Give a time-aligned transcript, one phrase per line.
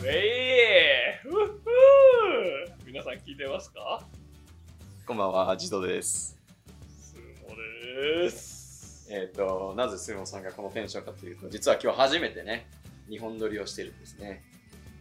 [0.00, 0.12] ウェイ
[2.86, 4.02] 皆さん聞いてますか？
[5.06, 6.38] こんばんは、ジドです。
[6.88, 9.06] スモです。
[9.10, 12.66] えっ、と、なぜスーモさんがこのテンションかというと、実は今日初めてね、
[13.10, 14.42] 2本撮りをしてるんですね。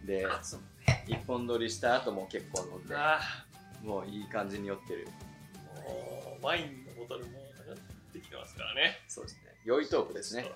[0.06, 0.60] で、そう
[1.08, 3.22] 1本撮りした後も結構飲んで、あ
[3.82, 5.08] もういい感じに酔ってる。
[5.08, 7.78] ーもうワインのボトルもなくなっ
[8.12, 8.98] てきてますからね。
[9.08, 9.56] そうですね。
[9.64, 10.52] 酔いトークですね。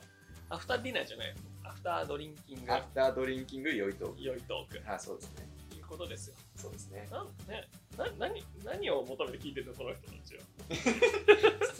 [0.50, 1.34] アフターディナーじゃない
[1.64, 4.22] アフタードリンキングアフタードリンキング酔いトーク。
[4.22, 5.48] 良いトークあ、そうですね。
[5.70, 6.36] ということですよ。
[6.56, 7.08] そうですね。
[7.12, 7.68] なんね
[7.98, 10.36] な何何を求めて聞いてるのこの人たち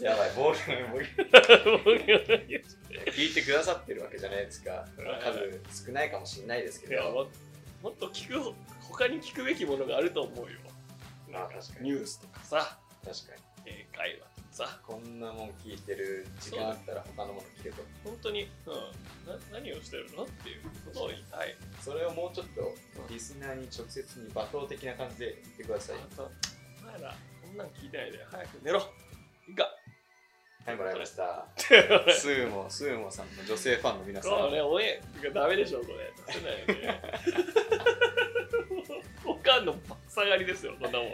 [0.10, 0.58] やばい、ボール、
[3.12, 4.70] 聞いてくださってるわけじゃないですか。
[4.70, 4.90] はい
[5.68, 6.92] 数少ないかもしれないですけど。
[6.94, 7.26] いやも
[7.82, 10.58] もっと聞く他に聞くべきものがあると思うよ。
[11.30, 13.42] まあ確かにニュースとかさ、確かに。
[13.66, 17.82] 英会話さ、こんなもん聞いてる時間あったら他のもの聞けと。
[18.04, 18.72] 本当に、うん、
[19.26, 20.22] な何をしてるの？
[20.22, 21.56] っていうことを言いたい。
[21.80, 22.72] それをもうちょっと
[23.10, 25.96] リスナーに直接に罵倒的な感じで言ってください。
[25.96, 26.30] あと、
[26.82, 28.78] お前ら、こんなん聞いてないで、早く寝ろ。
[29.48, 29.66] いいか。
[30.66, 31.48] はい、もらいました。
[31.58, 34.30] スーモ、スーモさんの女性ファンの皆さん。
[34.38, 36.12] そうね、おえがダメでしょ、これ。
[36.28, 37.02] 出せないよね。
[39.26, 41.08] おかんのばっさがりですよ、こんなもん。
[41.08, 41.10] い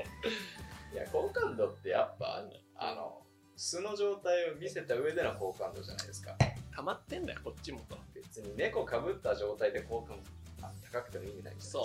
[0.95, 2.45] や、好感度ってやっぱ、
[2.77, 3.23] あの、
[3.63, 6.35] 素の状態を見せた上での好感度じゃないですか。
[6.75, 7.99] 溜まってんだよ、こっちもと。
[8.15, 11.79] 別に猫かぶった状態で好感度あ高くても意味ないじゃないですか。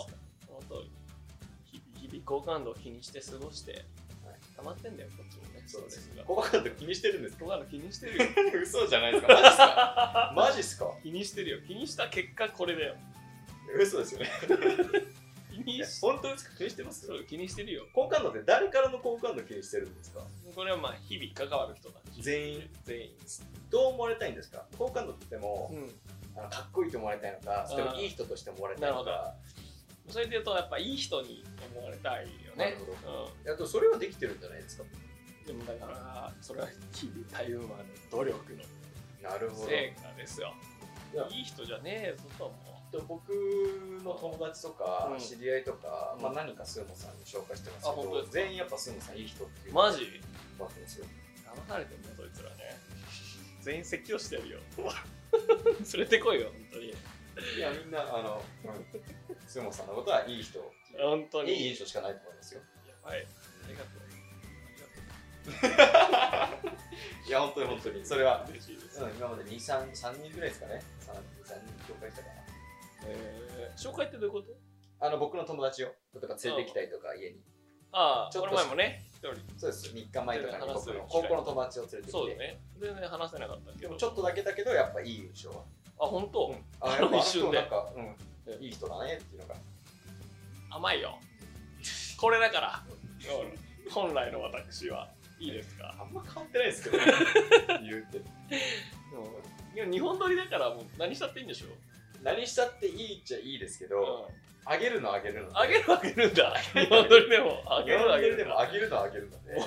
[0.48, 0.92] 本当に。
[1.66, 3.84] 日々、日々好感度を気にして過ごして、
[4.56, 5.64] 溜まってんだよ、こっちもね。
[5.68, 6.24] そうですが。
[6.24, 7.44] 好感度気にしてるんですか？
[7.44, 8.26] 好感度気にしてるよ。
[8.64, 9.34] 嘘じゃないですか。
[9.34, 10.32] マジっすか？
[10.34, 10.94] マジっすか？
[11.04, 11.62] 気にしてるよ。
[11.68, 12.96] 気にした結果、これだよ。
[13.78, 14.30] 嘘ですよね。
[15.64, 16.58] 気にし本当ですか？
[16.58, 17.08] 気にしてます？
[17.08, 17.86] そう気にしてるよ。
[17.94, 20.22] 好感度って誰からの好感度気にしてるんですか？
[20.56, 22.22] これはまあ、日々関わる人たち。
[22.22, 22.70] 全員？
[22.84, 23.10] 全員。
[23.70, 24.66] どう思われたいんですか？
[24.78, 25.92] 好感度っても、うん。
[26.38, 29.34] あのかっこいいと思われたいのか、それともいい人として思われたいのか。
[30.10, 32.78] それで言うと、やっぱいい人に思われたいよね
[33.46, 34.84] うあとそれはできてるんじゃないですか？
[34.84, 34.88] ん。
[35.48, 37.70] でもだから、それは日々たゆまぬ
[38.12, 38.36] 努力
[39.24, 39.68] のなるほど。
[39.68, 40.54] 成果ですよ
[41.14, 41.28] いや。
[41.32, 42.54] いい人じゃねえぞと思
[43.02, 43.30] 僕
[44.04, 48.32] の友達とかうん知り合いとか、うんまあ、何かスーモさんに紹介してますけどあ本当ですか？
[48.34, 49.74] 全員やっぱスーモさんいい人っていうう。
[49.76, 50.22] マジ？
[50.60, 51.06] わけですよ
[51.46, 52.56] 騙されてんだ、そいつらね。
[53.62, 54.60] 全員説教してるよ。
[55.94, 56.94] 連れてこいよ、本当に。
[57.58, 60.60] いやみんなあの、うん、スーモさんのことはいい人
[60.98, 61.52] 本当に。
[61.54, 63.20] いい印象しかないと思いますよやばい。
[63.20, 64.06] ありがとう。
[65.82, 66.50] あ
[67.28, 68.52] いや本当に本当にそれはう。
[68.52, 69.04] 嬉しいです。
[69.04, 71.18] うん今まで23 3人ぐらいですかね3 3
[71.86, 72.45] 人紹介したかな
[73.08, 74.54] えー、紹介ってどういうこと？
[75.00, 75.94] あの僕の友達を例
[76.24, 77.42] えば連れてきたりとか家に。
[77.92, 79.36] ああ、ちょっとこの前もね、一人。
[79.58, 79.94] そうです。
[79.94, 82.12] 3日前とかに僕の高校の友達を連れてきて。
[82.12, 82.60] そうだね。
[82.80, 83.82] 全然話せなかったけど。
[83.82, 85.64] でもちょっとだけだけどやっぱいい印象は、
[86.00, 87.58] あ、本当、あやっぱあの一瞬で。
[87.58, 89.56] 人なんか、うん、いい人だねっていうのが。
[90.72, 91.18] 甘いよ。
[92.20, 92.84] これだから。
[93.90, 95.10] 本来の私は。
[95.40, 95.94] いいですか？
[96.00, 97.06] あんま変わってないですけどね。
[97.84, 98.18] 言うて。
[99.76, 101.68] いや日本撮りだからもう何したっていいんでしょ、
[102.26, 104.28] 何したっていいっちゃいいですけど、
[104.66, 106.56] うん、あげるのあげるのあげるあげるんだ。
[106.74, 107.62] 日本撮りでも。
[107.68, 109.62] ああげるあげるでもあげるのあげるので。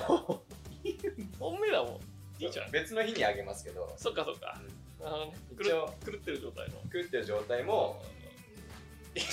[1.39, 2.43] 本命だもん。
[2.43, 2.71] いいじゃん。
[2.71, 3.89] 別の日にあげますけど。
[3.95, 4.59] そっかそっか、
[5.01, 5.93] あのね狂一応。
[6.05, 6.75] 狂ってる状態の。
[6.83, 8.03] 食ってる状態も。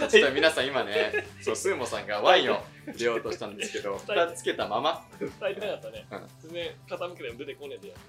[0.00, 5.06] あちょっと皆さん今ね そうスーモさんがワインを入れようとしたんですけど 蓋つけたまま。
[5.20, 6.28] れ伝えてなかったね、うん。
[6.40, 8.00] 全然傾けても出てこねえでやる。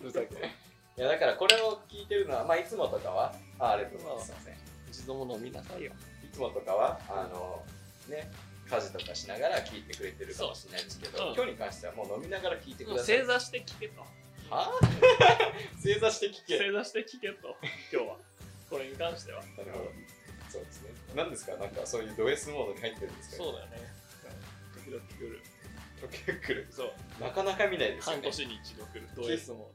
[0.00, 0.54] うるさくね
[0.98, 4.54] いやだからこれを聞いてるのはまあいつもとかはあありがとうございますすいません。
[4.90, 5.92] 一度も飲みなさいよ。
[6.22, 7.62] いつもとかはあの
[8.08, 8.30] ね
[8.68, 11.34] 家事とかしながら聞いてくれてるかもしれないですけど、そううん。
[11.34, 13.06] 今日に関してはもう飲みながら聞いてください。
[13.06, 14.00] 正座して聞けと。
[14.50, 14.70] は
[15.82, 16.58] 正座して聞け。
[16.58, 17.56] 正座して聞けと。
[17.92, 18.16] 今日は。
[18.68, 19.42] これに関しては。
[19.56, 19.90] なるほど。
[20.50, 20.90] そうですね。
[21.14, 21.56] 何ですか？
[21.56, 23.36] なんかそういうド S モードに入ってるんですか？
[23.36, 23.80] そうだよね。
[24.84, 25.40] 時々来る。
[26.02, 26.68] 時々来る。
[26.70, 26.92] そう。
[27.20, 28.22] なかなか見ないですよね。
[28.22, 29.72] 半年に一度来るド S モ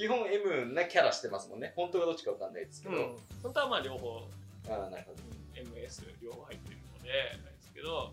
[0.00, 1.74] 基本 M なキャラしてますもんね。
[1.76, 4.26] 本当がどっちかわかんないですけど、うん、本当はまあ両方
[4.66, 5.20] ああなるほど。
[5.60, 8.10] MS 両方入ってるのであれですけど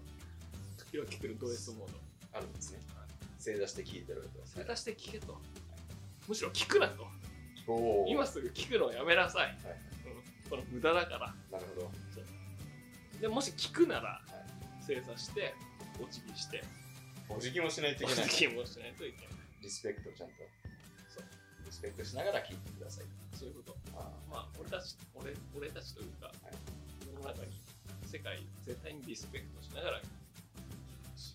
[0.92, 1.98] 時々来るド S モード。
[2.34, 2.80] あるんですね。
[3.40, 5.38] 正座して聞いてるわけです正座して聞けと。
[6.28, 7.08] むしろ聞くなと。
[7.70, 9.56] おお今すぐ聞くのをやめなさい、はい
[10.44, 11.20] うん、この無駄だから。
[11.50, 11.92] なるほど。
[13.22, 14.20] でもし聞くなら
[14.86, 15.56] 正座して
[16.04, 16.66] お辞儀して。
[17.30, 18.26] お辞儀もしないといおけない。
[18.28, 19.38] 辞儀もしないといけない。
[19.62, 20.34] リスペクトちゃんと
[21.68, 23.06] リスペクトしながら聞いてください。
[23.36, 23.76] そういうこと。
[24.00, 26.32] あまあ俺たち俺俺たちというか、
[27.04, 27.52] 世の中に
[28.08, 30.02] 世界全体にリスペクトしながら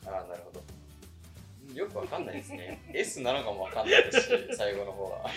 [0.06, 0.62] あああなるほど。
[1.75, 2.81] よくわかんないですね。
[2.96, 5.31] S なのかもわかんないですし 最後の方は。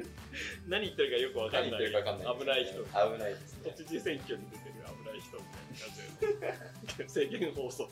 [0.68, 1.70] 何言ってるかよくわかんない。
[1.72, 2.84] 何言ってるかわかんない危ない人。
[2.84, 3.72] 危ないですね。
[3.72, 7.88] 都知事選挙に出てる危ない人みたいな感じで制限放送。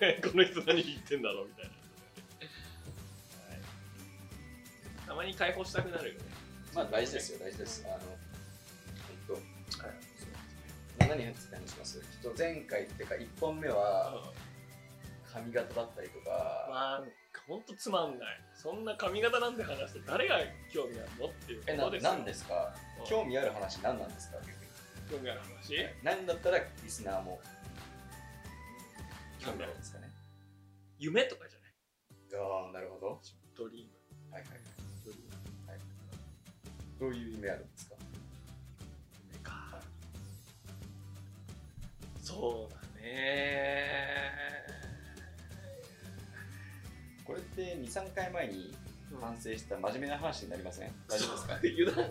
[0.00, 1.70] でこの人何言ってんだろうみたいな、
[5.14, 6.20] たまに解放したくなるよね。
[6.74, 7.86] まあ大事ですよ大事です。
[7.86, 7.98] あの
[9.28, 9.94] 本はい。
[10.98, 11.34] 当何に話
[11.70, 12.00] します。
[12.20, 14.32] ちょっと前回っていうか1本目は
[15.32, 17.04] 髪型だったりとか、まあ
[17.46, 18.40] ほんとつまんない。
[18.56, 20.40] そんな髪型なんて話して誰が
[20.72, 22.10] 興味あるのっていうえなことですよ。
[22.12, 22.74] 何ですか？
[22.98, 23.06] うん。
[23.06, 24.38] 興味ある話何なんですか？
[25.08, 27.40] 興味ある話、何だったらリスナーも
[29.38, 30.08] 興味あるんですかね。
[30.98, 32.42] 夢とかじゃない？
[32.66, 33.20] ああなるほど。
[33.56, 34.32] ドリーム。
[34.32, 34.73] はいはい
[37.04, 37.96] どういう夢あるんですか？
[39.30, 39.78] 夢か
[42.22, 43.84] そうだね。
[47.26, 48.74] これって23回前に
[49.20, 50.90] 反省した真面目な話になりません？
[51.06, 51.46] 大丈夫です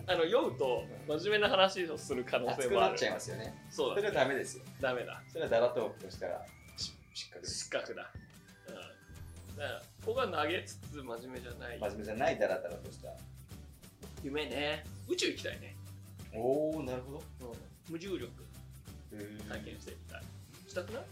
[0.06, 0.14] か？
[0.14, 2.92] あの酔うと真面目な話をする可能熱性もある。
[2.92, 3.66] くなっちゃいますよね。
[3.72, 4.08] それそうだね。
[4.10, 4.64] はダメですよ。
[4.80, 5.24] ダメだ。
[5.28, 6.46] それはダラトークとしたら
[6.78, 8.12] し失格失格だ。
[8.68, 8.72] う
[9.54, 9.58] ん。
[9.58, 11.80] だからここは投げつつ真面目じゃない。
[11.80, 13.10] 真面目じゃないダラダラとした
[14.24, 14.86] 夢ね。
[15.08, 15.76] 宇宙行きたいね、
[16.34, 17.24] おおなるほど。
[17.52, 17.58] うん、
[17.92, 18.32] 無重力。
[19.12, 20.24] 体験してみたい。
[20.68, 21.04] したくない？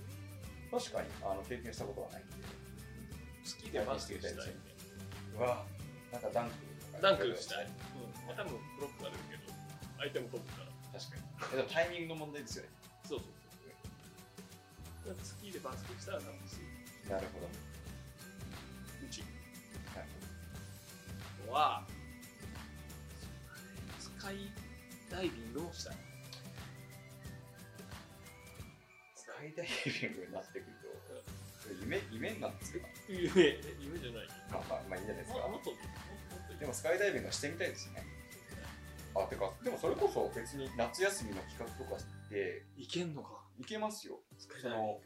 [0.72, 1.08] 確かに。
[1.22, 2.34] あの経験したことはないんで。
[2.34, 4.54] 好きでバスケしたいね。
[5.38, 5.66] うわ
[6.12, 7.02] なんかダンクとか。
[7.02, 7.72] ダンクしたい、うん。
[8.26, 9.54] まあ、多分ブロックされるけど
[9.98, 11.24] 相手も飛ぶから確かに。
[11.54, 12.70] えでもタイミングの問題ですよね。
[13.04, 13.28] そうそう
[15.06, 15.14] そう。
[15.14, 17.10] 好きでバスケしたら楽しい。
[17.10, 17.48] なるほど。
[19.06, 19.22] 宇宙
[19.94, 20.08] はい。
[21.52, 21.84] は
[24.22, 24.38] スカイ
[25.10, 25.96] ダイビングもしたい
[29.16, 30.78] スカイダイビングになってくる
[31.66, 33.26] と夢夢なんですか夢
[33.82, 34.30] 夢じゃない。
[34.54, 35.50] まあまあまあいいんじゃないですか。
[36.60, 38.06] でもスカイダイビングはしてみたいですね。
[39.18, 43.42] あてかでもそれこそ別に夏休みの企画とかっていけんのか？
[43.58, 44.20] いけますよ。
[44.38, 45.02] スカイその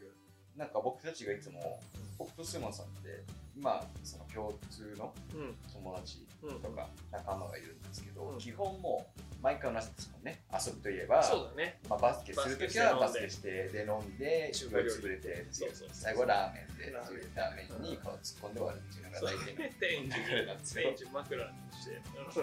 [0.56, 1.80] なんか僕たちがいつも
[2.18, 3.24] 僕とスーマンさんって
[3.58, 5.54] まあその共通のうん。
[5.72, 8.38] 友達うんとか仲間がいるんですけど、うん。
[8.38, 10.42] 基本もう毎回同じですもんね。
[10.52, 11.78] 遊ぶといえばそうだね。
[11.88, 15.46] まあ、バスケするときはババスケしてで飲んで中食が潰れて
[15.92, 17.90] 最後はラーメンでラーメンラーメン。
[17.90, 20.56] に顔突っ込んで終わるっていうのが大体の
[21.00, 22.02] 天枕にして。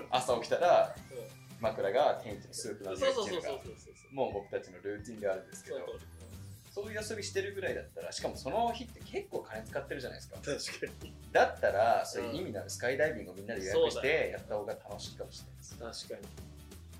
[0.10, 0.96] 朝起きたら
[1.60, 3.50] 枕が天一のスープなんでっていうのが
[4.12, 5.78] もう僕たちのルーティンであるんですけど
[6.74, 10.38] そういう遊びしてるぐらいだったらしかもその日って結構金使ってるじゃないですか。
[10.38, 11.14] 確かに。
[11.32, 15.58] だったらそういう意味のあるスカイダイビングをみんなで予約してやった方が楽しいかもしれない
[15.92, 16.10] です。
[16.10, 16.34] 確かに。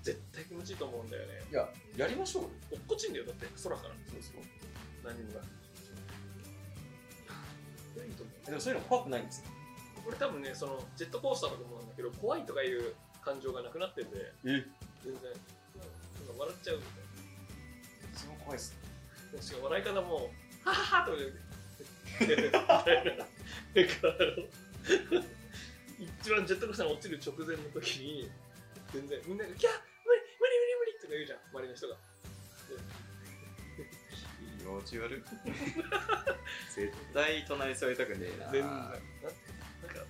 [0.04, 1.42] 絶対気持ちいいと思うんだよね。
[1.50, 2.50] いややりましょうよ。
[2.70, 3.46] 落っこちんだよだって。
[3.64, 3.94] 空から。
[4.06, 4.42] そうそう。
[5.02, 5.42] 何もがい。
[8.06, 8.46] いと思う。
[8.46, 9.46] でもそういうの怖くないんですよ
[10.06, 12.94] 俺多分ねそのジェットコースターだと思うんだけど怖いとかいう
[13.24, 14.62] 感情がなくなってんでえ。
[15.02, 15.32] 全然。
[15.74, 18.18] なんか笑っちゃうみたいな。
[18.18, 18.83] それも怖いっすも
[19.40, 20.30] しかも笑い方も
[20.64, 21.08] 「ははは」
[25.98, 28.30] 一番ジェットコースターに落ちる直前の時に
[28.92, 29.72] 全然みんなが「キャー
[30.04, 31.96] 無理無理無理無理」とか言うじゃん周りの人が。
[34.58, 35.22] 気持ち悪い。
[36.74, 38.50] 絶対隣座りたくねえな。
[38.50, 38.62] 全然。
[38.62, 38.98] ななんか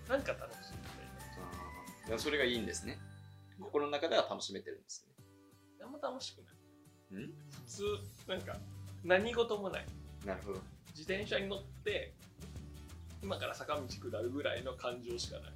[0.08, 0.78] なんか楽しいみ
[2.08, 2.98] たいそれがいいんですね。
[3.60, 5.08] 心の中では楽しめてるんです
[5.78, 6.54] なあんま楽しくない。
[7.10, 7.82] 普通
[8.28, 8.56] なんか
[9.04, 9.86] 何事もない。
[10.26, 10.60] なるほど。
[10.96, 12.14] 自転車に乗って
[13.22, 15.52] 今から坂道下るぐらいの感情しかない。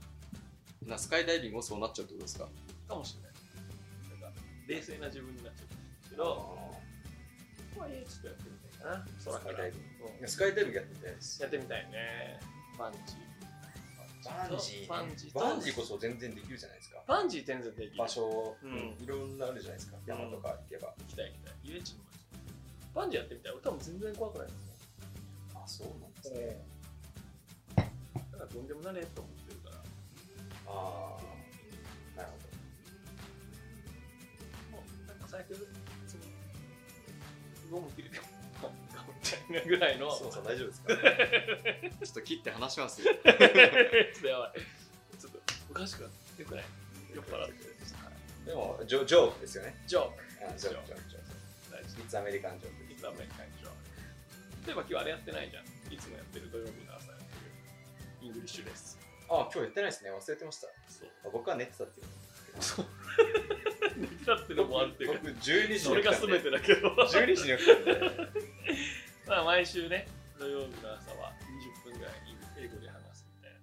[0.87, 2.49] なスカイダイビングもそうなっちゃうってことですか？
[2.88, 4.21] かもしれない。
[4.21, 6.59] なんか冷静な自分になっちゃうけど
[7.78, 9.07] まあいいちょっとやってみたいかな。
[9.25, 9.87] 空スカからイダイビング。
[10.21, 11.43] うんスカイダイビングやってみたいです。
[11.43, 12.40] やってみたいね。
[12.78, 13.28] バンジー。
[14.28, 15.35] バンジーバンジー。
[15.35, 17.02] バンジーこそ全然できるじゃないですか。
[17.07, 17.97] バンジー全然できる。
[17.97, 19.97] 場所、うんいろんなあるじゃないですか。
[20.07, 21.55] 山とか行けば、行きたい行きたい。
[21.64, 22.05] 遊園地にも
[22.99, 23.52] バンジーやってみたい。
[23.52, 24.52] 俺多分全然怖くないと
[25.55, 26.67] 思あそうなんですうね、
[27.76, 27.83] だ
[28.38, 29.76] からとんでもなれと思ってるから。
[30.67, 32.28] ああなる
[34.73, 35.62] ほもうなんか最悪別
[36.14, 36.26] に
[37.71, 38.21] ゴム切れてい
[39.55, 40.07] なぐらいの。
[40.07, 40.88] どそうそう大丈夫ですか
[42.05, 43.14] ちょっと切って話しますよ。
[43.14, 44.61] ちょっとやばい。
[45.21, 45.38] ちょっと
[45.71, 46.64] おかしくなってよくない？
[47.14, 47.78] 酔っ払って。
[48.45, 49.76] でもジョジョークですよね。
[49.87, 50.23] ジョーク。
[50.50, 51.28] あジョークジョークジョー
[53.02, 55.64] 大事クいつアメリカンジョークいつアメリカンジョーク例えば今日あれやってないじゃん。
[55.95, 57.49] いつもやってる土曜日の朝やってる。
[58.21, 58.99] イングリッシュです。
[59.31, 60.11] あ今日やってないですね。
[60.11, 60.67] 忘れてました。
[60.88, 61.09] そう。
[61.25, 62.07] あ僕は寝てたっていう。
[63.97, 65.19] 寝てたってのもあるっていうか。
[65.23, 66.88] 僕12時にそれが全てだけど。
[66.90, 68.00] 12時に起きたんで。
[69.26, 71.33] まあ毎週ね土曜日の朝は
[71.85, 72.14] 20分ぐらい
[72.59, 73.59] 英語で話すみたいな。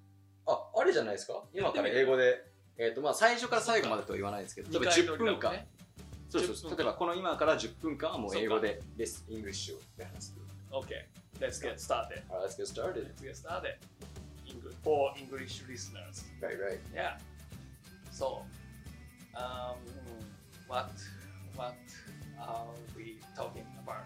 [0.96, 1.44] じゃないですか？
[1.54, 2.46] 今から英語で、
[2.78, 5.68] えっ、とまあ最初から最後までとは言わないですけど、例えば10分間、
[6.35, 10.35] そうそうそう10分間例えばこの今から10分間はもう英語でです English を話す。
[10.71, 11.05] Okay,
[11.41, 12.23] let's get started.
[12.31, 13.05] Alright, let's get started.
[13.05, 13.75] Let's get started.
[14.47, 16.25] English for English listeners.
[16.41, 16.79] Right, right.
[16.95, 17.19] Yeah.
[18.13, 18.43] So,
[19.37, 19.77] um,
[20.69, 20.91] what
[21.57, 21.75] what
[22.41, 24.05] are we talking about?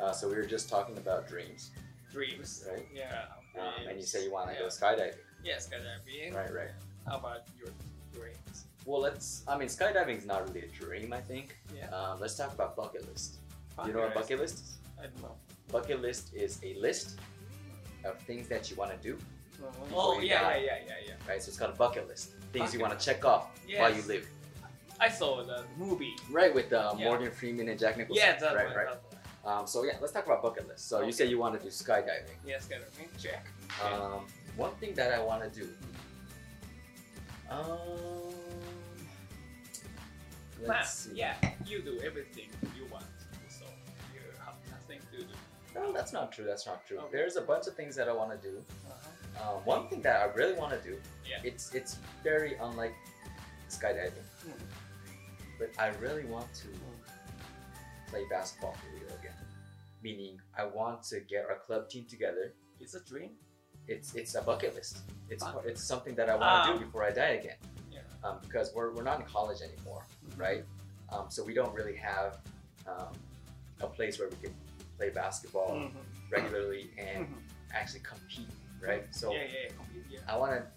[0.00, 1.70] Uh, so we were just talking about dreams,
[2.12, 2.64] Dreams.
[2.70, 2.86] Right.
[2.94, 3.24] Yeah.
[3.58, 4.60] um, and you say you want to Yeah.
[4.62, 5.16] go skydiving.
[5.42, 6.34] Yes, skydiving.
[6.34, 6.70] Right, right.
[7.06, 7.68] How about your
[8.12, 8.66] dreams?
[8.85, 9.43] Well, let's.
[9.47, 11.13] I mean, skydiving is not really a dream.
[11.13, 11.57] I think.
[11.75, 11.87] Yeah.
[11.89, 13.37] Um, let's talk about bucket list.
[13.85, 14.77] You know what bucket list is?
[14.99, 15.35] I don't know.
[15.71, 17.19] Bucket list is a list
[18.03, 19.17] of things that you want to do,
[19.93, 20.55] Oh yeah, die.
[20.57, 21.13] yeah, yeah, yeah, yeah.
[21.31, 21.41] right?
[21.41, 22.31] So it's called a bucket list.
[22.51, 23.47] Things you want to check off
[23.77, 24.27] while you live.
[24.99, 26.13] I saw the movie.
[26.29, 27.05] Right, with uh, Yeah.
[27.05, 28.23] Morgan Freeman and Jack Nicholson.
[28.23, 28.75] Yeah, that right, one.
[28.75, 29.59] right.
[29.59, 30.87] Um, so yeah, let's talk about bucket list.
[30.89, 31.11] So you Okay.
[31.11, 32.35] say you want to do skydiving.
[32.45, 33.07] Yes, skydiving.
[33.23, 33.47] Check.
[33.83, 35.67] Um, one thing that I want to do.
[37.49, 37.67] Um,
[40.67, 41.11] let's see.
[41.15, 43.05] yeah, you do everything you want,
[43.49, 43.65] so
[44.13, 45.25] you have nothing to do.
[45.75, 46.45] No, that's not true.
[46.45, 46.97] That's not true.
[46.99, 47.07] Okay.
[47.17, 48.57] There's a bunch of things that I want to do.
[48.89, 49.55] Uh-huh.
[49.57, 50.97] Um, one thing that I really want to do.
[51.29, 51.39] Yeah.
[51.43, 52.93] It's it's very unlike
[53.69, 54.51] skydiving, Hmm.
[55.57, 56.67] but I really want to
[58.09, 59.33] play basketball for real again.
[60.03, 62.53] Meaning, I want to get our club team together.
[62.79, 63.31] It's a dream.
[63.87, 64.97] It's it's a bucket list.
[65.29, 66.73] It's it's something that I want to Ah.
[66.77, 67.55] do before I die again.
[68.23, 70.03] Um, because we're, we're not in college anymore,
[70.37, 70.63] right?
[71.11, 72.37] Um, so we don't really have
[72.87, 73.13] um,
[73.81, 74.53] a place where we can
[74.97, 75.91] play basketball Mhm.
[76.29, 77.41] regularly and Mhm.
[77.73, 78.47] actually compete,
[78.79, 79.03] right?
[79.13, 80.19] So yeah, yeah, yeah.
[80.27, 80.67] I want to,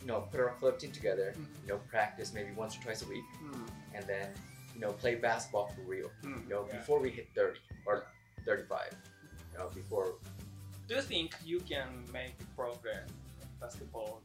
[0.00, 1.46] you know, put our club team together, Mhm.
[1.62, 3.68] you know, practice maybe once or twice a week, Mm.
[3.94, 4.32] and then,
[4.74, 6.42] you know, play basketball for real, Mm.
[6.44, 8.06] you know, before we hit 30 or
[8.44, 8.94] 35,
[9.52, 10.14] you know, before,
[10.86, 13.08] Do you think you can make progress
[13.42, 14.22] in basketball?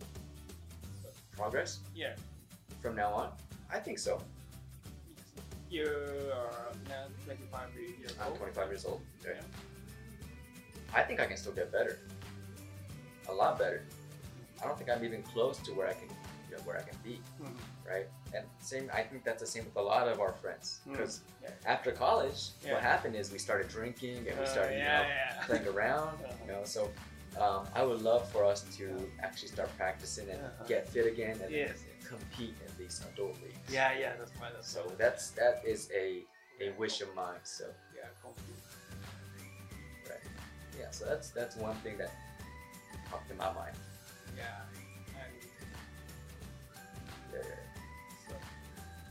[1.32, 2.16] progress Yeah.
[2.86, 3.30] From now on.
[3.74, 4.22] I think so.
[5.72, 5.88] You
[6.32, 8.22] are now 25 years old.
[8.22, 8.38] I'm old.
[8.38, 9.02] 25 years old.
[9.26, 9.42] Yeah.
[10.94, 11.98] I think I can still get better.
[13.28, 13.82] A lot better.
[14.62, 16.10] I don't think I'm even close to where I can,
[16.48, 17.58] you know, where I can be, Mhm.
[17.90, 18.08] right?
[18.36, 20.80] And same, I think that's the same with a lot of our friends.
[20.88, 20.92] Mm.
[20.92, 21.50] Because Yeah.
[21.66, 22.74] after college, Yeah.
[22.74, 25.44] what happened is we started drinking and we Uh, started, yeah, you know, yeah.
[25.48, 26.16] playing around.
[26.24, 26.34] Uh-huh.
[26.46, 26.92] You know, so
[27.38, 30.64] um, I would love for us to actually start practicing and Uh-huh.
[30.68, 31.84] get fit again and yes.
[32.08, 33.58] Compete in these adult leagues.
[33.72, 36.24] Yeah, yeah, that's why that's So that's that is a
[36.62, 37.40] a wish of mine.
[37.44, 38.64] So yeah, complete.
[40.80, 42.12] yeah, so that's that's one thing that
[43.10, 43.76] popped in my mind.
[44.38, 44.44] Yeah,
[45.22, 45.34] and
[47.34, 47.56] Yeah, yeah.
[48.30, 48.36] so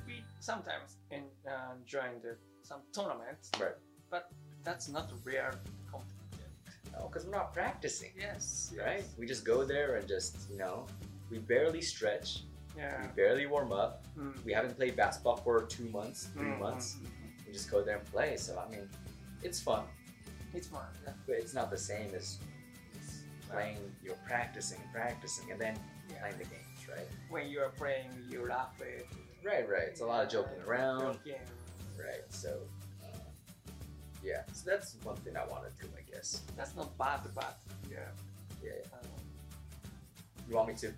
[0.06, 3.76] we sometimes in, uh, join the some tournaments, Right.
[4.10, 4.30] but
[4.62, 5.50] that's not a real
[5.90, 6.50] competition.
[6.92, 9.04] No, because we're not practicing, Yes, right?
[9.18, 10.86] We just go there and just you know,
[11.30, 12.44] we barely stretch,
[12.76, 13.00] Yeah.
[13.02, 14.04] we barely warm up.
[14.18, 14.44] Mm.
[14.44, 16.96] We haven't played basketball for two months, 3 Mm, months.
[17.00, 17.46] mm, mm.
[17.46, 18.36] We just go there and play.
[18.36, 18.88] So I mean,
[19.42, 19.84] it's fun,
[20.52, 20.86] It's fun.
[21.04, 21.12] Yeah.
[21.26, 22.38] but it's not the same as
[23.48, 23.78] playing.
[24.02, 25.78] You're practicing, practicing, and then
[26.10, 26.20] Yeah.
[26.20, 27.08] playing the games, right?
[27.30, 29.06] When you are playing, you laugh it.
[29.44, 29.88] Right, right.
[29.88, 31.40] It's a lot of joking around, Joking.
[31.98, 32.24] right?
[32.30, 32.66] So,
[33.02, 33.06] uh,
[34.22, 34.42] yeah.
[34.52, 36.40] So that's one thing I want to do, I guess.
[36.56, 37.58] That's not bad, but
[37.90, 37.98] yeah.
[38.62, 38.70] Yeah.
[38.72, 38.98] yeah.
[38.98, 39.08] Um,
[40.48, 40.92] You want me to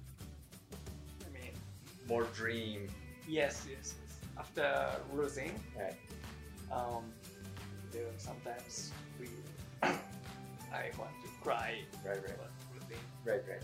[2.09, 2.89] more dream?
[3.29, 4.17] yes, yes, yes.
[4.39, 5.95] After losing, Right.
[6.71, 7.05] um,
[7.91, 9.29] there sometimes we,
[9.83, 11.79] I want to cry.
[12.05, 12.39] Right, right,
[12.75, 13.63] losing, right, right,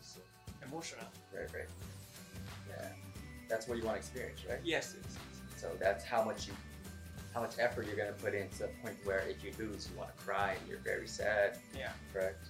[0.00, 0.20] so
[0.66, 1.04] emotional.
[1.34, 1.68] right, right.
[2.70, 2.88] Yeah.
[3.48, 4.60] That's what you want to experience, right?
[4.64, 5.60] Yes, yes, yes.
[5.60, 6.54] So that's how much you,
[7.34, 9.98] how much effort you're gonna put in to the point where if you lose, you
[9.98, 11.58] want to cry and you're very sad.
[11.76, 11.90] Yeah.
[12.12, 12.46] Correct.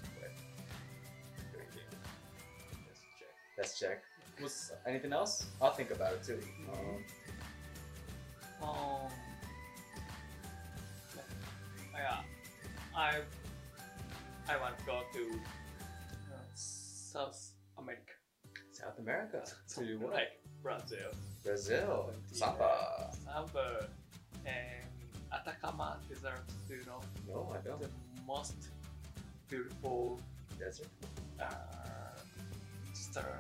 [3.58, 4.02] Let's check.
[4.42, 5.46] Was anything else?
[5.60, 6.40] I'll think about it too.
[6.72, 7.04] Um,
[8.62, 9.10] Um,
[11.94, 12.20] yeah,
[12.96, 13.20] I
[14.48, 15.22] I want to go to
[16.32, 18.12] uh, South America.
[18.72, 19.44] South America.
[19.76, 20.14] To what?
[20.14, 21.10] Like Brazil,
[21.44, 22.10] Brazil.
[22.32, 23.10] Samba.
[23.24, 23.86] Samba,
[24.46, 24.84] and
[25.32, 26.42] Atacama Desert.
[26.68, 27.80] Do you know No, I don't.
[27.80, 27.88] the
[28.26, 28.54] most
[29.48, 30.20] beautiful
[30.58, 30.88] Desert.
[31.40, 31.44] uh,
[33.14, 33.38] star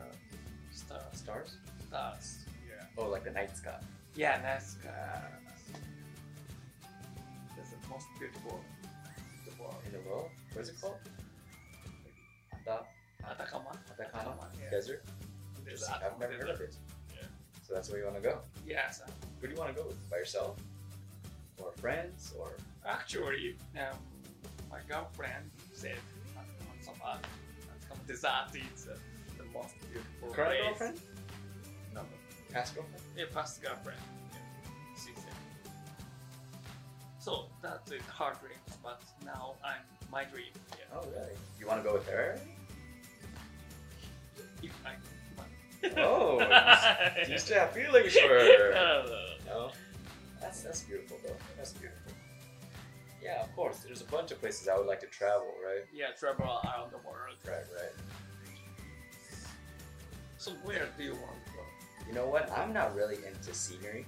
[0.70, 1.56] star Stars.
[1.88, 2.44] stars?
[2.68, 2.84] Yeah.
[2.96, 3.78] Oh, like the night sky.
[4.14, 5.20] Yeah, that's uh,
[7.56, 8.60] that's the most beautiful
[9.38, 9.74] in the world.
[9.86, 10.30] In the world.
[10.52, 10.98] What is it called?
[12.52, 12.86] Ata-
[13.28, 13.72] Atacama.
[13.90, 14.70] Atacama yeah.
[14.70, 15.02] Desert.
[15.64, 15.94] There's Interesting.
[15.94, 16.76] I've Atacama never heard of it.
[17.12, 17.26] Yeah.
[17.66, 18.38] So that's where you want to go.
[18.66, 19.98] Yes, uh, Who do you want to go with?
[20.10, 20.56] By yourself?
[21.60, 22.32] Or friends?
[22.38, 22.52] Or
[22.86, 23.98] actually, um,
[24.70, 25.98] my girlfriend said
[26.36, 28.96] Atacama Samba, Atacama some dessert is uh,
[29.54, 30.62] the most beautiful Current place.
[30.68, 31.00] girlfriend?
[31.94, 32.00] No,
[32.52, 33.02] Past girlfriend?
[33.16, 33.98] yeah, past girlfriend.
[34.32, 34.38] Yeah,
[34.96, 35.72] she said.
[37.18, 39.80] So that's a hard dream, but now I'm
[40.12, 40.52] my dream.
[40.72, 41.32] Yeah, Oh, really?
[41.58, 42.38] You want to go with her?
[44.62, 44.94] if I.
[45.98, 46.38] Oh,
[47.28, 48.70] you, you still have feelings for her.
[48.74, 49.26] no, no, no.
[49.46, 49.70] No?
[50.40, 51.36] That's, that's beautiful, though.
[51.58, 52.12] That's beautiful.
[53.22, 53.78] Yeah, of course.
[53.86, 55.84] There's a bunch of places I would like to travel, right?
[55.92, 57.36] Yeah, travel around the world.
[57.46, 57.92] Right, right.
[60.44, 61.62] So where do you want to go?
[62.06, 62.50] You know what?
[62.52, 64.04] I'm not really into scenery.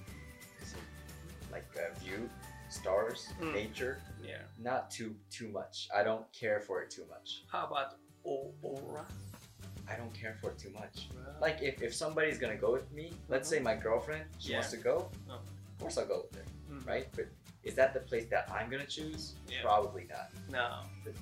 [1.51, 2.29] Like uh, view,
[2.69, 3.53] stars, Mm.
[3.55, 3.97] nature.
[4.23, 4.43] Yeah.
[4.59, 5.87] Not too too much.
[5.99, 7.41] I don't care for it too much.
[7.51, 9.03] How about aura?
[9.89, 11.09] I don't care for it too much.
[11.15, 14.69] Well, Like if, if somebody's gonna go with me, let's say my girlfriend, she wants
[14.71, 14.95] to go,
[15.27, 15.39] Uh-huh.
[15.39, 17.07] of course I'll go with her, mm, right?
[17.15, 17.27] But
[17.63, 19.33] is that the place that I'm gonna choose?
[19.49, 19.63] Yeah.
[19.63, 20.29] Probably not.
[20.51, 20.67] No,
[21.05, 21.13] The,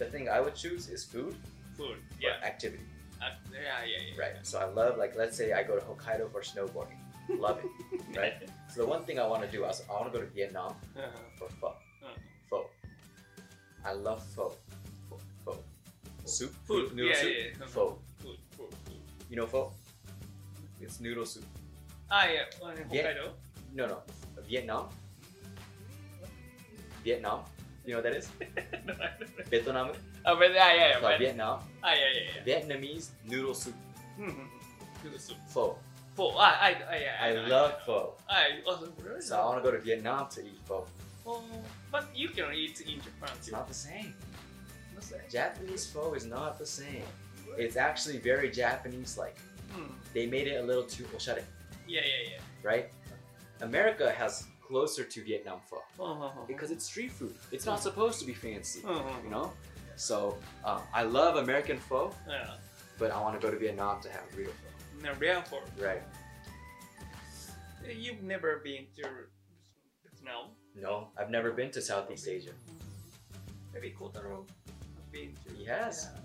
[0.00, 1.36] the thing I would choose is food
[1.76, 1.98] food.
[1.98, 2.38] or Yeah.
[2.52, 2.86] activity,
[3.22, 4.20] Uh, yeah, yeah, yeah.
[4.22, 4.36] right?
[4.42, 6.98] So I love like let's say I go to Hokkaido for snowboarding,
[7.38, 8.34] love it, right?
[8.68, 10.74] So the one thing I want to do is I want to go to Vietnam
[10.96, 11.08] Uh-huh.
[11.38, 11.68] for pho.
[11.68, 12.08] Uh-huh.
[12.50, 12.66] Pho.
[13.84, 14.52] I love pho.
[15.08, 15.18] Pho.
[15.44, 15.58] Pho.
[16.24, 16.52] Soup.
[16.66, 16.94] Food.
[16.94, 17.32] Noodle yeah, soup.
[17.32, 17.66] yeah, yeah.
[17.66, 17.98] Pho.
[18.20, 19.00] Food, food, food.
[19.30, 19.72] You know pho?
[20.80, 21.44] It's noodle soup.
[22.10, 22.44] Ah, yeah.
[22.78, 23.30] In Hokkaido.
[23.74, 23.98] No, no.
[24.48, 24.88] Vietnam.
[27.04, 27.40] Vietnam.
[27.84, 28.28] You know what that is?
[28.86, 29.44] no, I don't know.
[29.50, 29.92] Vietnam.
[30.26, 30.92] Oh, but yeah, yeah, yeah.
[30.92, 31.58] It's But, Vietnam.
[31.82, 32.42] ah, yeah, yeah, yeah.
[32.60, 33.74] Vietnamese noodle soup.
[34.18, 34.46] Mm-hmm.
[35.04, 35.36] Noodle soup.
[35.48, 35.76] Pho.
[36.16, 36.32] Pho.
[36.36, 37.76] Ah, I, I, yeah, I know, love know.
[37.86, 38.12] pho.
[38.28, 40.86] I also really So I want to go to Vietnam to eat pho.
[41.26, 41.42] Oh,
[41.92, 43.52] but you can eat in Japan It's too.
[43.52, 44.14] not the same.
[44.94, 45.20] Not the same.
[45.30, 47.04] Japanese pho is not the same.
[47.58, 49.36] It's actually very Japanese like.
[49.72, 49.92] Hmm.
[50.14, 51.42] They made it a little too oshare,
[51.88, 52.40] Yeah, yeah, yeah.
[52.62, 52.88] right?
[53.60, 56.30] America has closer to Vietnam pho Uh-huh.
[56.46, 57.34] because it's street food.
[57.52, 59.10] It's not supposed to be fancy, Uh-huh.
[59.24, 59.52] you know?
[59.96, 62.54] So um, I love American pho, Yeah.
[62.98, 65.02] but I want to go to Vietnam to have real pho.
[65.02, 66.02] No, real for Right.
[67.88, 69.02] you've never been to
[70.02, 70.50] Vietnam.
[70.74, 72.50] No, I've never been to Southeast Asia.
[73.72, 75.54] Maybe Kotaro have been to.
[75.54, 76.08] He has.
[76.12, 76.20] Yeah.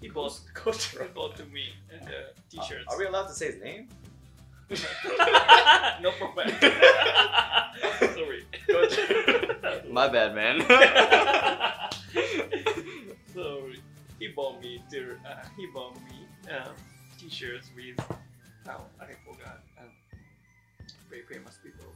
[0.00, 2.10] He bought, he bought to me and uh,
[2.50, 2.84] t-shirts.
[2.88, 3.88] Are we allowed to say his name?
[6.02, 6.48] no problem.
[8.00, 8.44] Sorry.
[9.90, 10.60] My bad, man.
[14.18, 16.72] He bought me to, uh, he bought me um,
[17.18, 18.00] t-shirts with
[18.68, 19.90] oh I forgot um,
[21.10, 21.92] very famous people.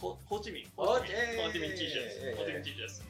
[0.00, 0.66] Ho, Ho Chi Minh.
[0.76, 1.40] Ho Chi Minh.
[1.40, 2.50] Ho Chi Minh yeah, yeah, Ho Chi.
[2.52, 3.00] Minh t-shirts.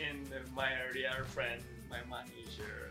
[0.00, 2.90] And my real friend, my manager,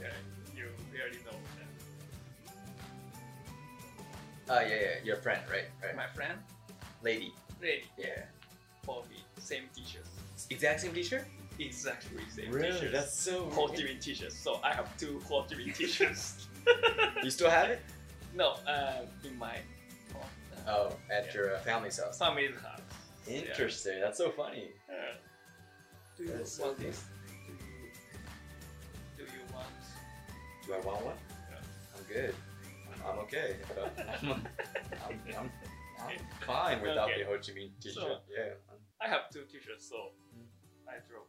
[0.00, 0.08] yeah,
[0.56, 0.66] you
[0.98, 1.38] already know
[4.48, 4.56] them.
[4.58, 5.64] Oh yeah, yeah, your friend, right?
[5.82, 5.96] Right.
[5.96, 6.38] My friend,
[7.02, 7.32] Lady.
[7.60, 8.24] ready Yeah.
[8.84, 10.10] for me, same t-shirts.
[10.50, 11.24] Exact same T-shirt.
[11.58, 12.72] Exactly same Really?
[12.72, 12.92] t-shirts.
[12.92, 13.50] That's so.
[13.50, 14.36] Ho Chi Minh t-shirts.
[14.38, 16.46] So I have two Ho Chi Minh t-shirts.
[17.24, 17.80] You still have it?
[18.34, 19.56] no, uh, in my
[20.12, 20.22] home,
[20.66, 21.34] uh, Oh, at Yeah.
[21.34, 22.18] your uh, family's house.
[22.18, 22.80] family's house.
[23.26, 23.38] Yeah.
[23.38, 24.00] Interesting.
[24.00, 24.70] That's so funny.
[24.88, 25.16] Uh,
[26.16, 26.88] do you That's so want good.
[26.92, 27.04] this?
[27.46, 29.66] Do you, do you want?
[30.66, 31.16] Do I want one?
[31.50, 31.58] Yeah.
[31.96, 32.34] I'm good.
[33.10, 33.56] I'm, okay.
[34.22, 35.50] I'm, I'm, I'm,
[36.00, 37.22] I'm fine without Okay.
[37.22, 37.94] the Ho Chi Minh T-shirt.
[37.94, 38.52] So- yeah,
[39.00, 40.10] I'm, have two t-shirts, so
[40.88, 41.24] I drove.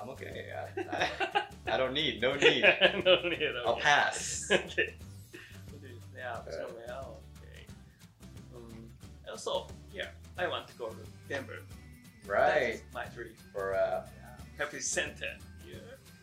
[0.00, 0.50] I'm okay.
[0.56, 1.42] I, I,
[1.74, 2.20] I don't need.
[2.22, 2.62] No need.
[3.04, 3.42] no need.
[3.66, 4.48] I'll pass.
[4.50, 4.94] okay.
[6.16, 7.66] Yeah, so well, okay.
[8.54, 8.88] Um,
[9.28, 10.08] also, yeah,
[10.38, 10.96] I want to go to
[11.28, 11.58] Denver.
[12.26, 12.80] Right.
[12.94, 13.34] my dream.
[13.52, 14.64] For uh, Yeah.
[14.64, 15.26] Happy Center.
[15.68, 15.76] Yeah.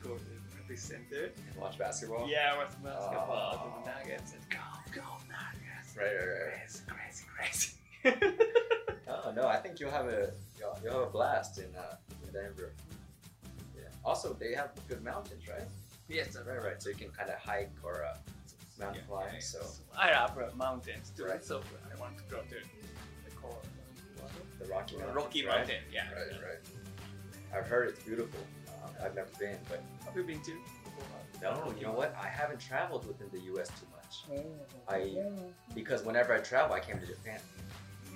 [0.03, 0.40] Go to
[0.71, 1.29] Happy Center.
[1.59, 2.29] watch basketball.
[2.29, 3.83] Yeah, with basketball, Oh.
[3.83, 4.59] the Nuggets, and go,
[4.93, 5.97] go Nuggets.
[5.97, 6.87] Right, right, right.
[6.87, 7.73] Crazy, crazy,
[8.05, 8.37] crazy.
[9.13, 12.31] Oh no, I think you'll have a you'll, you'll have a blast in uh, in
[12.31, 12.71] Denver.
[13.75, 13.83] Yeah.
[14.05, 15.67] Also, they have good mountains, right?
[16.07, 16.81] yes, Right, right.
[16.81, 18.15] So you can kind of hike or uh,
[18.79, 19.29] mountain Yeah, climb.
[19.33, 19.59] yeah, So
[19.97, 21.43] I love uh, mountains too, Right.
[21.43, 21.61] so
[21.93, 22.55] I want to go to
[23.25, 23.61] the call,
[24.59, 25.15] the Rocky Mountains.
[25.17, 25.57] Rocky right?
[25.57, 25.83] Mountain.
[25.91, 26.05] Yeah.
[26.13, 27.57] Right, right.
[27.57, 28.39] I've heard it's beautiful.
[28.83, 30.53] Um, I've never been, but Have you been to?
[31.41, 32.15] no, you know what?
[32.21, 33.69] I haven't traveled within the U.S.
[33.69, 34.41] too much.
[34.87, 35.15] I
[35.73, 37.39] because whenever I travel, I came to Japan.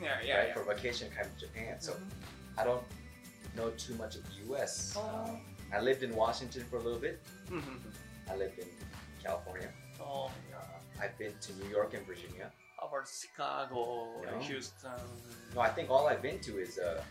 [0.02, 0.48] Yeah, yeah, right?
[0.50, 0.54] yeah.
[0.54, 1.80] For vacation, I came to Japan.
[1.80, 2.60] So Mhm.
[2.60, 2.84] I don't
[3.56, 4.94] know too much of the U.S.
[4.98, 5.02] Oh.
[5.02, 5.42] Um,
[5.74, 7.24] I lived in Washington for a little bit.
[7.48, 7.80] Mhm.
[8.30, 8.68] I lived in
[9.24, 9.72] California.
[10.00, 10.58] Oh, yeah.
[10.58, 12.52] Uh, I've been to New York and Virginia.
[12.78, 14.40] About Chicago, No.
[14.40, 14.92] Houston.
[15.56, 17.02] No, I think all I've been to is uh,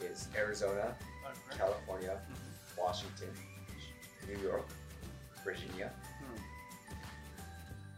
[0.00, 1.56] is Arizona, Okay.
[1.58, 2.36] California, Mhm.
[2.78, 3.28] Washington,
[4.28, 4.66] New York,
[5.44, 5.90] Virginia.
[6.20, 6.40] Hmm.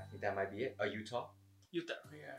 [0.00, 0.76] I think that might be it.
[0.80, 1.26] Oh, Utah.
[1.70, 2.34] Utah, oh, yeah.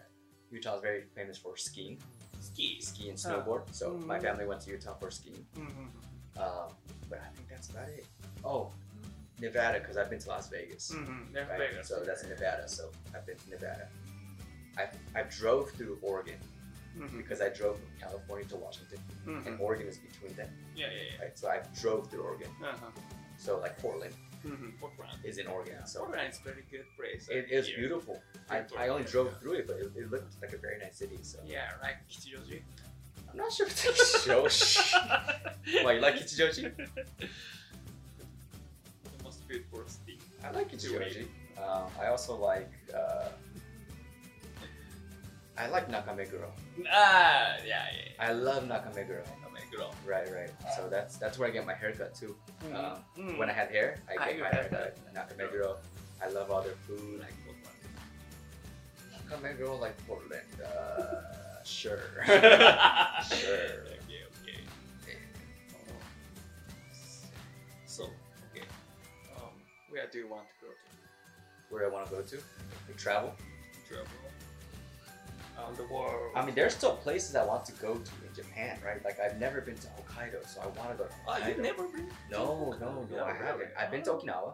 [0.51, 1.99] Utah is very famous for skiing.
[2.41, 2.81] Ski.
[2.81, 3.29] Ski and oh.
[3.29, 3.69] snowboard.
[3.69, 4.05] Uh, so mm.
[4.05, 5.45] my family went to Utah for skiing.
[5.55, 5.87] Mm -hmm.
[6.43, 6.75] um,
[7.09, 8.05] but I think that's about it.
[8.43, 8.73] Oh,
[9.39, 10.89] Nevada, because I've been to Las Vegas.
[10.89, 11.05] Mm -hmm.
[11.05, 11.35] hmm.
[11.35, 11.57] right?
[11.57, 11.87] Vegas.
[11.87, 12.67] So that's Nevada.
[12.67, 13.87] So I've been to Nevada.
[14.81, 14.83] I,
[15.19, 16.39] I drove through Oregon
[16.99, 17.17] mm-hmm.
[17.17, 19.47] because I drove from California to Washington, mm-hmm.
[19.47, 20.49] and Oregon is between them.
[20.75, 21.23] Yeah, yeah, yeah.
[21.23, 22.49] Right, so I drove through Oregon.
[22.63, 22.85] Uh-huh.
[23.37, 24.13] So like Portland
[24.45, 24.69] mm-hmm.
[25.23, 25.85] is in Oregon.
[25.85, 27.29] So Portland is very good place.
[27.29, 27.77] It uh, is here.
[27.77, 28.21] beautiful.
[28.49, 31.19] I, I, only drove through it, but it, it, looked like a very nice city.
[31.21, 32.61] So yeah, right, Kichijoji.
[33.31, 35.83] I'm not sure if it's Kichijoji.
[35.83, 36.75] Why you like Kichijoji?
[36.75, 37.27] the
[39.23, 40.19] most beautiful city.
[40.43, 41.27] I like Kichijoji.
[41.57, 42.71] Um, I also like.
[42.93, 43.29] Uh,
[45.57, 46.49] I like Nakameguro.
[46.91, 48.11] Ah, yeah, yeah.
[48.19, 49.23] I love Nakameguro.
[49.23, 49.91] Nakameguro.
[50.05, 50.51] Right, right.
[50.65, 50.69] Ah.
[50.75, 52.35] So that's that's where I get my haircut too.
[52.65, 52.75] Mm.
[52.75, 53.37] Um, mm.
[53.37, 55.77] When I had hair, I ah, get ah, my haircut at Nakameguro.
[56.21, 57.19] I love all their food.
[57.19, 59.41] Like what one?
[59.41, 60.41] Nakameguro, like Portland.
[60.63, 61.99] Uh, sure.
[62.25, 62.35] sure.
[63.99, 64.59] Okay, okay.
[65.03, 65.19] okay.
[67.85, 68.03] So
[68.51, 68.65] okay,
[69.35, 69.53] um,
[69.89, 71.73] where do you want to go to?
[71.73, 72.37] Where I want to go to?
[72.97, 73.33] Travel.
[73.87, 74.07] Travel
[75.59, 78.77] around the world I mean, there's still places I want to go to in Japan,
[78.85, 79.03] right?
[79.03, 81.47] Like I've never been to Hokkaido, so I want to go to Hokkaido.
[81.47, 83.69] you've never been No, no, no, I haven't.
[83.77, 84.53] I've been to Okinawa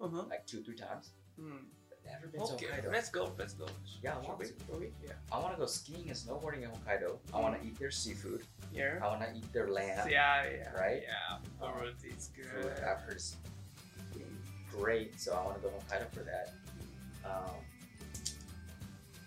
[0.00, 0.24] uh-huh.
[0.28, 1.58] like two, three times, mm.
[2.04, 2.92] never been to Okay, Hokkaido.
[2.92, 3.66] let's go, let's go.
[4.02, 4.52] Yeah, I want to.
[4.78, 4.92] We?
[5.02, 5.12] Yeah.
[5.32, 7.18] I want to go skiing and snowboarding in Hokkaido.
[7.32, 8.42] I want to eat their seafood.
[8.72, 8.98] Yeah.
[9.02, 10.08] I want to eat their lamb.
[10.08, 10.70] Yeah, yeah.
[10.72, 11.02] Right?
[11.02, 11.70] Yeah.
[11.72, 12.84] Food is Food good.
[12.84, 13.36] I've heard is
[14.70, 16.52] great, so I want to go to Hokkaido for that.
[17.24, 17.54] Um,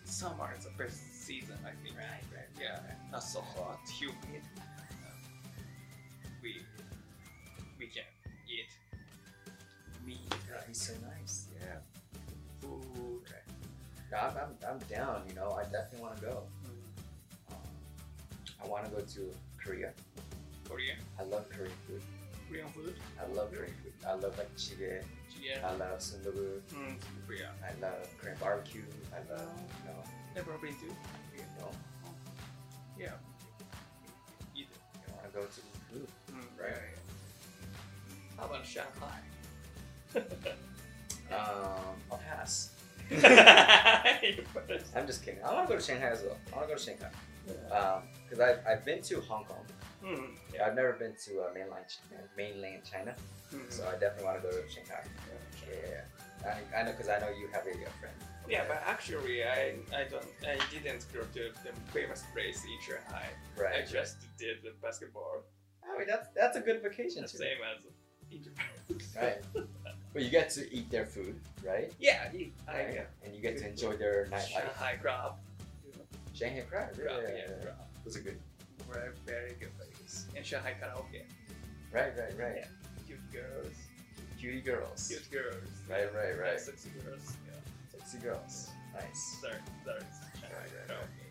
[0.05, 1.97] Summer is the best season, I think.
[1.97, 2.47] right, right.
[2.55, 2.79] Yeah.
[3.11, 4.43] Not so hot, humid.
[6.41, 6.61] We
[7.77, 8.07] we can
[8.47, 8.71] eat
[10.05, 10.29] meat.
[10.49, 11.47] That'd be so nice.
[11.59, 11.79] Yeah.
[12.61, 13.27] Food.
[14.09, 15.23] No, I'm, I'm, I'm down.
[15.27, 16.43] You know, I definitely want to go.
[17.51, 17.57] Um,
[18.63, 19.21] I want to go to
[19.61, 19.91] Korea.
[20.69, 20.95] Korea?
[21.19, 22.01] I love Korean food.
[22.47, 22.95] Korean food.
[23.19, 23.93] I love Korean food.
[24.07, 25.03] I love like jjigae.
[25.43, 25.67] Yeah.
[25.67, 26.61] I love sundubu.
[26.73, 26.95] Mm,
[27.27, 27.51] Korea.
[27.67, 28.87] I love Korean barbecue.
[29.11, 29.51] I love,
[29.83, 30.03] you know,
[30.37, 31.16] Never been to.
[31.59, 33.13] You Yeah.
[34.55, 34.67] Eat.
[35.07, 36.07] I want to go to eat food.
[36.31, 36.95] Mm, Right.
[38.37, 39.19] How about Shanghai?
[41.29, 42.69] Um, I'll pass.
[44.95, 45.43] I'm just kidding.
[45.43, 46.37] I want to go to Shanghai as well.
[46.53, 47.09] I want to go to Shanghai.
[47.45, 47.99] Yeah.
[48.23, 49.65] Because I've, I've been to Hong Kong.
[50.03, 50.29] Mm,
[50.63, 51.99] I've never been to uh, mainland, Ch-
[52.37, 53.13] mainland China.
[53.53, 53.59] mm.
[53.69, 55.03] So I definitely want to go to Shanghai.
[55.69, 56.49] Yeah.
[56.49, 58.15] I, I know because I know you have a, uh friend.
[58.49, 63.27] Yeah, but actually, I I don't I didn't go to the famous place in Shanghai.
[63.57, 63.83] Right.
[63.83, 65.43] I just did the basketball,
[65.83, 67.37] I mean, that's that's a good vacation the too.
[67.37, 67.83] same as
[68.31, 68.65] in Japan.
[69.21, 69.41] Right.
[70.13, 71.91] But you get to eat their food, right?
[71.99, 72.29] yeah,
[72.67, 72.93] I Right?
[72.93, 74.47] get And you get to enjoy their nightlife.
[74.47, 75.31] Shanghai crab.
[76.33, 76.89] Shanghai crab.
[76.97, 77.63] Yeah, crab, yeah, yeah, yeah.
[77.63, 77.75] crab.
[78.03, 78.39] Those are good.
[78.91, 80.25] Very very good place.
[80.35, 81.23] And Shanghai karaoke.
[81.91, 82.55] Right, right, right.
[82.63, 82.67] Yeah.
[83.05, 83.75] Cute girls.
[84.39, 85.07] Cute girls.
[85.07, 85.63] Cute girls.
[85.89, 86.59] Right, right, right.
[86.59, 87.35] Sexy girls.
[88.15, 88.71] Girls.
[88.93, 89.37] Nice.
[89.41, 89.99] Sorry, sorry.
[90.41, 90.51] Right,
[90.87, 91.26] right, right.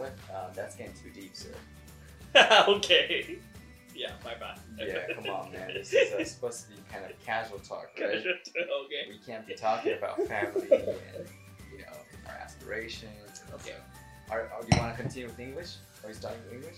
[0.00, 0.12] what?
[0.34, 1.54] Um, that's getting too deep, sir.
[2.68, 3.38] okay.
[3.94, 4.58] Yeah, my bad.
[4.78, 5.72] Yeah, come on, man.
[5.72, 8.10] This is uh, supposed to be kind of casual talk, right?
[8.18, 9.02] okay.
[9.08, 11.26] We can't be talking about family and
[11.72, 13.42] you know our aspirations.
[13.46, 13.76] And Okay.
[14.30, 15.76] Are, are, do you want to continue with English?
[16.04, 16.76] Are we starting with English?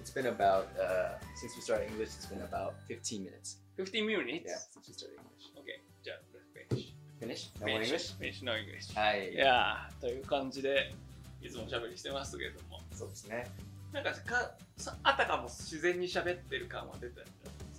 [0.00, 2.08] It's been about uh, since we started English.
[2.08, 3.56] It's been about 15 minutes.
[3.76, 4.44] 15 minutes?
[4.46, 5.44] Yeah, since we started English.
[5.60, 6.92] Okay, じゃあ、let's finish.
[7.20, 7.50] Finish?
[7.60, 8.14] No more English?
[8.18, 8.92] Finish no English.
[8.98, 9.36] はいい。
[9.36, 10.92] やー、という感じで、
[11.41, 13.47] いつもおしゃべりしてますけども、そうですね。
[13.91, 17.21] なんかかさあたかも自然に喋ってる感は出た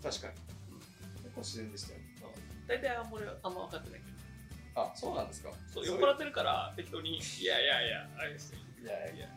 [0.02, 0.34] 確かに。
[1.22, 2.00] 結構自然でしたよ。
[2.66, 4.06] 大体あんまりあんま分かってないけ
[4.74, 5.50] ど、あ、そうなんですか。
[5.72, 8.58] そう酔っ払ってるから適当に、いやいやいや、あれですよ。
[8.82, 9.28] いやいいや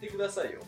[0.00, 0.60] 言ってくださいよ。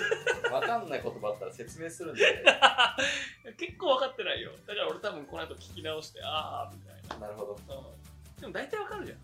[0.52, 2.22] わかんない言葉あったら説明するんで。
[3.58, 4.52] 結構分かってないよ。
[4.66, 7.26] だから俺多分この後聞き直して、あーみたいな。
[7.26, 7.54] なるほど。
[7.54, 8.02] うん
[8.40, 9.18] でも大体わかるじゃん。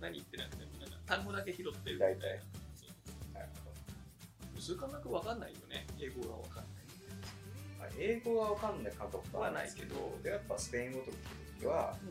[0.00, 2.20] 何言ってなくても、なんか単語だけ拾ってるみたいな。
[2.20, 2.40] 大体
[4.66, 5.86] 数感覚わかんないよね。
[6.00, 6.64] 英語がわかん
[7.78, 7.94] ない。
[7.98, 11.20] 英語はわかんない感覚はないけどでやっぱスペイン語とか聞
[11.54, 12.10] くときは、わかん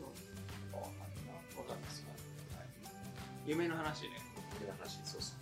[1.28, 1.36] な。
[1.60, 2.06] わかんないですよ
[3.46, 5.36] 夢の話ねこれの話、そうそう。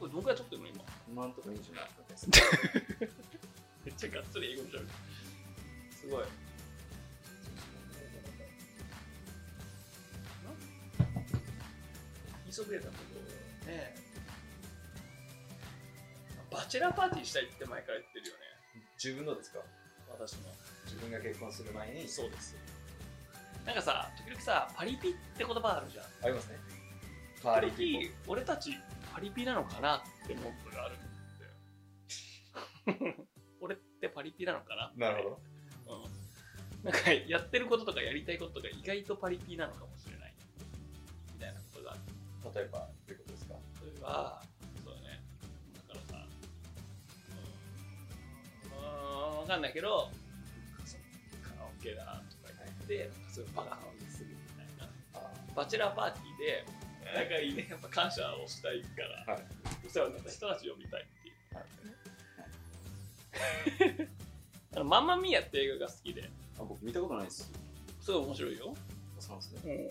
[0.00, 0.84] これどんくらい撮ってるの今？
[1.08, 2.26] 今んところ27分です。
[3.84, 4.88] めっちゃがっつり英語じゃん
[5.92, 6.24] すごい
[12.50, 14.03] 急げたけどね
[16.54, 18.40] バチェラーパーティーしたいって前から言ってるよね。
[19.02, 19.58] 自分のですか？
[20.08, 20.52] 私も。
[20.84, 22.06] 自分が結婚する前に？
[22.08, 22.56] そうです。
[23.66, 26.04] なんかさ時々さパリピって言葉あるじゃん。
[26.22, 26.58] ありますね。
[27.42, 28.78] パーリーピー時々俺たち
[29.12, 31.06] パリピなのかなって思うことがあるんだ
[33.10, 33.14] よ。
[33.60, 35.30] 俺ってパリピなのかななるほ
[35.86, 36.08] ど。
[36.82, 40.34] うん、なんかやってることとかやりたいことが意外とパリピなのかもしれない。
[41.34, 42.00] みたいなことがある。
[42.54, 43.54] 例えば、どういうことですか？
[43.82, 44.42] 例えば
[49.44, 50.10] うんうん分かんないけど
[51.42, 54.88] カラオケだとか言って、なんかそういうバカなのにするみたいな。
[55.14, 56.64] あバチェラーパーティーで
[57.30, 58.88] 仲いいねやっぱ感謝をしたいか
[59.28, 59.42] ら、はい。
[59.86, 61.54] お世話になった人たち呼びたいっていう。
[61.54, 64.08] はい。
[64.76, 66.30] あのマンマミーヤって映画が好きで。
[66.58, 67.50] あ僕見たことないです。
[68.00, 68.74] すごい面白いよ、
[69.18, 69.74] そうなんですね。
[69.74, 69.88] うん。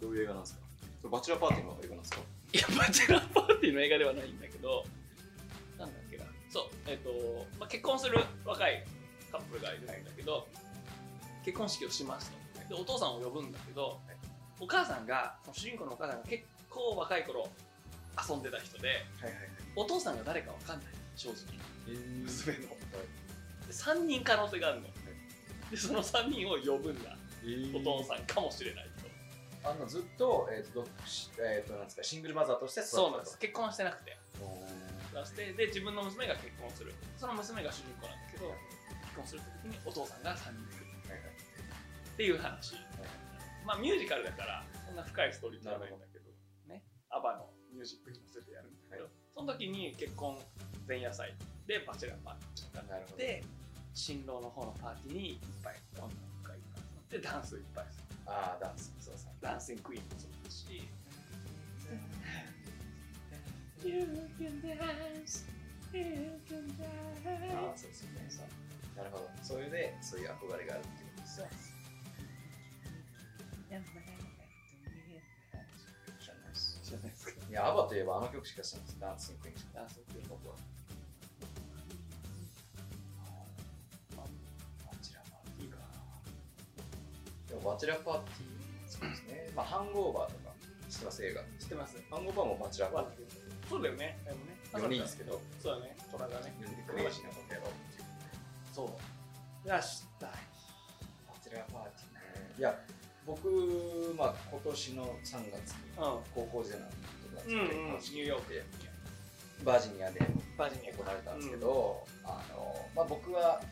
[0.00, 0.60] どういう映画なんですか？
[1.00, 2.18] それバチェラーパーティーの映画なんですか？
[2.52, 4.84] いや、バチェラーパーティーの映画ではないんだけど。
[6.52, 7.10] そう、えっ、と、
[7.58, 8.84] まあ、結婚する若い
[9.32, 10.46] カップルがいるんだけど、
[11.44, 12.30] 結婚式をします
[12.68, 12.68] と。
[12.68, 13.98] で、お父さんを呼ぶんだけど、
[14.60, 17.48] お母さんが、主人公のお母さんが結構若い頃
[18.28, 19.48] 遊んでた人で、はいはいはい。
[19.76, 20.86] お父さんが誰かわかんない、
[21.16, 21.38] 正直。
[21.88, 22.60] えー娘の。
[22.60, 22.76] で、
[23.70, 24.88] 3人可能性があるの。
[25.70, 27.16] で、その3人を呼ぶんだ。
[27.74, 29.68] お父さんかもしれないと。
[29.68, 33.38] あのずっと,、えーと独身えーとなんですかシングルマザーとして育てたそうなんです。
[33.38, 34.18] 結婚してなくて。
[35.12, 36.94] お出してで自分の娘が結婚する。
[37.18, 38.48] その娘が主人公なんだけど
[39.04, 40.92] 結婚する時にお父さんが3人来る。
[42.12, 42.76] っていう話。
[43.64, 46.28] まあミュージカルだからそんな深いストーリーじゃないんだけど。
[46.68, 46.82] ね。
[47.08, 49.12] アバのミュージックに乗せてやるんだけど、はい。
[49.34, 50.38] その時に結婚
[50.88, 51.34] 前夜祭
[51.66, 53.44] でバチェラーパーティーがあって
[53.94, 56.10] 新郎の方のパーティーにいっぱい女の
[56.42, 58.04] 子がいっぱい集まってダンスいっぱいする。
[58.26, 60.88] ああダンスそうそうダンシングクイーンもそうだし
[63.84, 64.06] You
[64.38, 65.44] can dance,
[65.92, 68.52] you can ああ dance そうですよね。
[68.96, 69.28] なるほど。
[69.42, 71.48] それでそういう憧れがあるっていうことですね
[76.20, 76.80] 知らないです。
[76.84, 77.26] 知らないです。
[77.26, 79.00] かいや ABBA といえばあの曲しか知らないです。
[79.00, 80.54] ダンスのクイーンしかダンスクイーン僕は。
[84.14, 84.22] バ
[85.02, 85.78] チェラーパーティーか。
[87.48, 88.48] でもバチェラーパーティー
[88.86, 89.50] そうですね。
[89.56, 90.54] まあハングオーバーとか
[90.88, 91.24] 知ってます？
[91.24, 91.42] 映画。
[91.58, 91.96] 知ってます。
[92.10, 93.26] ハングオーバーもバチェラーパーティ
[93.72, 94.20] そうだよね。
[94.28, 94.52] でもね。
[94.68, 95.40] ー4人ですけど。
[95.56, 95.96] そうだね。
[96.12, 96.52] 虎がね。
[96.60, 98.06] 4人でクレイジーなことやろうっていう
[98.68, 99.68] そう。
[99.68, 100.04] がし。
[100.20, 100.30] たい
[101.24, 102.52] バチェラーパーティーね。
[102.58, 102.76] いや
[103.24, 103.48] 僕、
[104.18, 106.86] まあ、今年の3月にう高校時代の
[107.32, 107.68] 友達んうんうん。
[107.68, 108.64] と結婚式ニューヨークで。
[109.64, 110.20] バージニアで
[110.58, 110.92] バージニア。
[110.92, 113.62] 行われたんですけど、あのまあ、僕は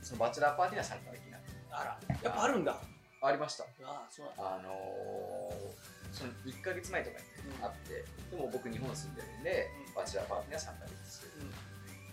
[0.00, 1.60] そのバチェラーパーティーには参加できなくて。
[1.70, 1.98] あら。
[2.22, 2.80] やっぱあるんだ。
[3.20, 3.64] ありました。
[3.84, 4.72] ああそうあの
[6.12, 9.94] その1か月前とかにあってでも僕日本住んでるんで、うん。
[9.94, 11.50] バチェラーパーティーには参加できず、うん。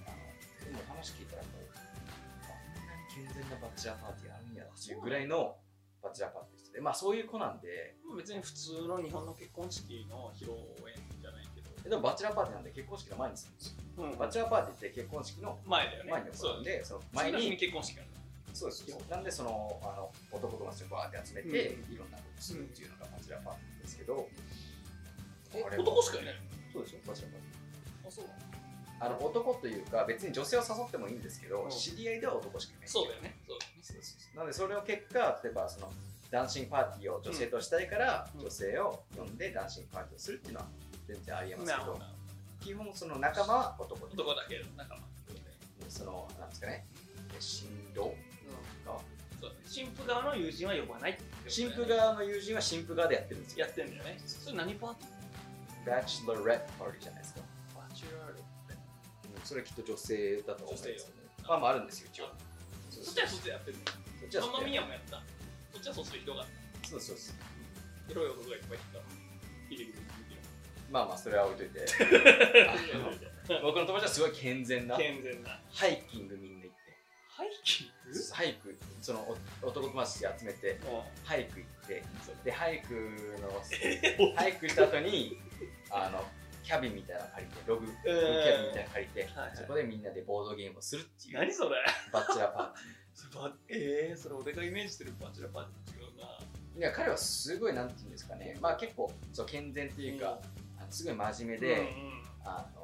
[0.05, 0.19] あの
[0.65, 5.57] でも話聞いたらもうあんなに健全なバチェラーパーティーあるんやっていうぐらいの
[6.01, 7.95] バチェラーパーティーでしてまあそういう子なんで。
[8.17, 13.73] 別に普通の日本の結婚式の披露宴じゃないけど、でもバチェラーパーティーなんで結婚式の前にするんですよ。
[14.03, 16.11] うんバチェラーパーティーって結婚式の前だよね。
[16.11, 18.07] 前に行そううんでその前に前に結婚式ある。
[18.53, 18.83] そうです。
[19.09, 22.60] なんでそのあの男友達をバーって集めて、いろんなことする
[25.71, 26.35] えあれも男しかいない。
[26.71, 28.25] そうですよバチェラーパーティーあそう
[29.01, 31.69] あの男というか別に女性を誘ってもいいんですけど、うん。
[31.71, 32.87] 知り合いでは男しかいない。
[32.87, 33.35] そうだよね。
[33.47, 34.31] そうそうです。
[34.35, 35.91] なのでそれを結果例えばその
[36.29, 38.41] ダンシングパーティーを女性としたいから、うん。
[38.41, 40.67] 女性を呼んでダンシングパーティーをするっていうのは
[41.07, 41.99] 全然ありえますけど
[42.61, 45.01] 基本その仲間は男で男だけの仲間。
[45.89, 46.85] そのなんですかね。
[47.39, 48.13] 新郎
[48.85, 48.99] が。
[49.41, 49.55] そうだね。
[49.65, 51.19] 新婦側の友人は呼ばないね。
[51.47, 53.65] 新婦側の友人は新婦側でやってるんですよ。
[53.65, 54.21] やってんだよね。
[54.25, 55.20] それ何パーティー？
[55.85, 57.41] バチェロレットパーティーじゃないですか、
[57.75, 61.11] バチュラールうんそれきっと女性だと思うんですけ
[61.43, 62.29] ど、まあまああるんですよ一応。
[62.89, 63.83] そっちはそっちでやってるの
[64.19, 65.23] そっちはそっちでママミヤもやった
[65.73, 67.35] そっちはそっちでひどかったそうそうそう。
[68.11, 68.99] エロい男がいっぱいいた
[69.69, 69.95] ピリピリピ
[70.29, 70.37] リ
[70.91, 71.85] まあまあそれは置いといて。
[71.87, 72.03] ピ
[73.55, 75.59] リ僕の友達はすごい健全な健全な。
[75.71, 76.97] ハイキングみんな行って。
[77.29, 78.19] ハイキング？
[78.33, 80.79] ハイクそのお男友達集めて
[81.23, 82.03] ハイク行って。
[82.43, 82.93] でハイク
[83.41, 83.49] の
[84.35, 85.39] ハイクした後に
[85.91, 86.23] あの
[86.63, 89.57] キャビンみたいなの借りてログログキうんャビンみたいなの借りて、はいはい。
[89.57, 91.69] そこでみんなでボードゲームをするっていう何それ
[92.13, 92.79] バッチェラーパーテ
[93.13, 96.25] そればえー、それ俺がイメージしてるバチェラーパーティーと違うな。
[96.75, 98.57] ィーいや彼はすごいなんていうんですかね。
[98.61, 100.39] まあ結構そう健全っていうか、
[100.79, 102.81] あのすごい真面目で、うんうんあの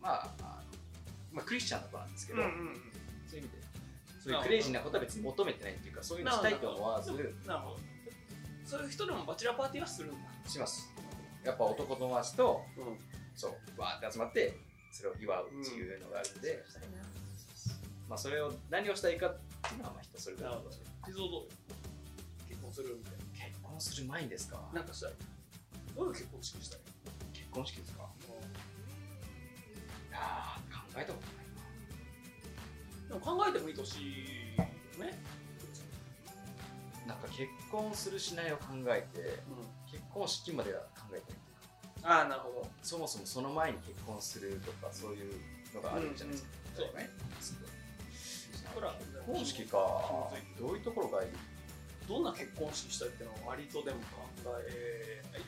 [0.00, 0.78] まああの
[1.32, 2.74] まあクリスチャンの子なんですけど、うんうんうん。
[3.26, 3.62] そういう意味で
[4.22, 7.12] そういうクレイジーなことは別に求めてないっていうかそういうのしたいと思わず。
[7.46, 7.76] なるほど。
[8.64, 10.16] そういう人でもバチェラーパーティーはするんだ。
[10.48, 10.92] します
[11.44, 12.98] やっぱ男友達とうん。
[13.34, 14.58] そうわーって集まって
[14.92, 16.62] それを祝うっていうのがあるんで、
[18.08, 20.74] まあ、それを何をしたいかっていうのはまあ人それぞれなるほど。
[20.74, 20.78] 地
[21.12, 21.42] 蔵どうよ
[22.48, 23.14] 結婚するみたい
[23.50, 24.68] 結婚する前にですか？
[24.72, 25.12] ななんかしたい。
[25.96, 26.80] どういう結婚式したい？
[27.32, 28.02] 結婚式ですか？
[28.02, 28.04] い
[30.12, 31.46] やー考えたことない
[33.08, 34.02] でも考えてもいい年よ
[35.04, 35.18] ね
[37.06, 39.40] ななんか結婚するしないを考えて
[39.90, 41.40] 結婚式までは考えてない
[42.04, 42.68] ああなるほど。
[42.82, 45.34] そもそもその前に結婚するとかそういう
[45.74, 47.10] のがあるじゃないですか、うんうんそうね。
[47.38, 49.78] 結婚式か。
[50.58, 51.30] どういうところがいい？
[52.08, 54.26] どんな結婚式したいっていうのは割とでも考
[54.66, 55.42] えない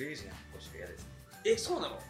[0.00, 1.04] クレイジーな結婚式が嫌です。
[1.44, 1.96] えそうなの？
[1.96, 2.00] 好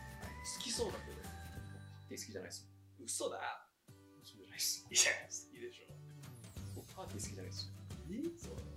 [0.62, 1.18] きそうだけど。
[1.18, 2.70] 好きじゃないです
[3.02, 3.66] 嘘だ。
[4.22, 4.86] そうじゃないです。
[4.86, 5.90] いや好きでしょ。
[6.78, 7.74] 僕パーティー好きじゃないです
[8.14, 8.30] え？
[8.38, 8.70] そうなの。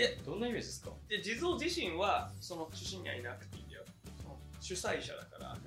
[0.00, 0.96] えどんなイメージですか？
[1.12, 3.84] で地蔵自身はその出身にはいなくていいんだよ。
[4.64, 5.60] 主催者だから、い。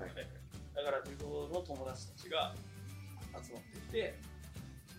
[0.74, 2.58] だから地蔵の友達たちが
[3.46, 4.18] 集まってきて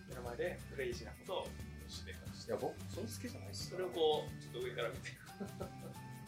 [0.07, 1.47] 目の前でクレイジーなことを
[1.91, 5.11] してたいや僕そんな好きじゃないですそれをこうちょっと上から見て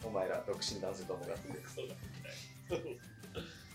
[0.06, 1.48] お前ら独身男性ともがって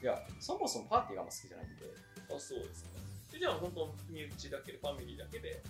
[0.01, 1.85] いやそもそもパーティーがあんま好きじゃないんで。
[2.33, 2.89] あそうですね
[3.33, 4.77] でじゃあ本当身内だけで。
[4.77, 5.61] ファミリーだけで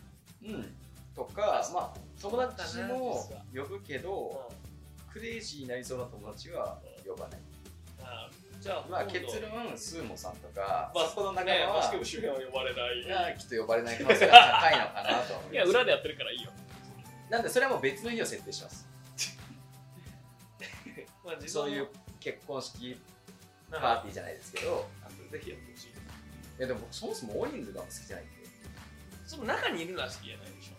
[0.43, 0.75] うん。
[1.15, 4.51] とかまあ友達も呼ぶけど
[5.11, 7.39] クレイジーになりそうな友達は呼ばない。
[8.03, 8.29] あ
[8.61, 13.31] じゃあまあ結論スーモさんとかバそこの仲ね間はバスケ部周辺は呼ばれない。
[13.31, 15.53] がきっと呼ばれない可能性が高いのかなとは思います。
[15.53, 16.51] いや裏でやってるからいいよ。
[17.29, 18.87] なんでそれはもう別の日を設定します
[21.29, 21.87] まあそういう
[22.19, 22.99] 結婚式
[23.71, 25.87] パーティーじゃないですけどあぜひやってほしい。
[25.89, 25.91] い
[26.57, 28.33] やでもそもそも大人数が好きじゃないんで。
[29.27, 30.75] その中にいるのは好きじゃないでしょ。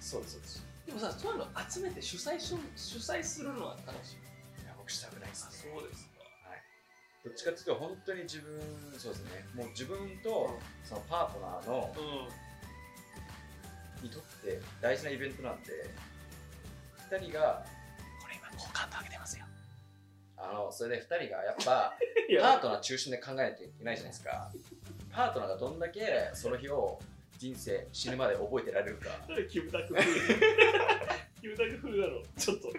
[0.00, 0.66] そうですそうです。
[0.86, 4.16] でもさそういうの集めて主催し主催するのは楽しい。
[4.62, 5.72] いや僕したくないですね。
[5.72, 6.12] そうですか。
[7.24, 8.60] どっちかっていうと本当に自分
[8.98, 9.46] そうですね。
[9.54, 12.42] もう自分とそのパートナーのうん。
[14.02, 15.70] にとって大事なイベントなんで
[17.08, 17.64] 2人が
[18.20, 19.46] これ今好感度上げてますよ
[20.42, 21.94] あのそれで2人がやっぱ
[22.28, 24.50] いパートナー中心で考えないといけないじゃないですか。
[25.10, 26.98] パートナーがどんだけその日を
[27.38, 29.10] 人生死ぬまで覚えてられるか。
[29.48, 30.04] キムタク風
[31.40, 32.22] キムタク風だろ。
[32.36, 32.72] ちょっと。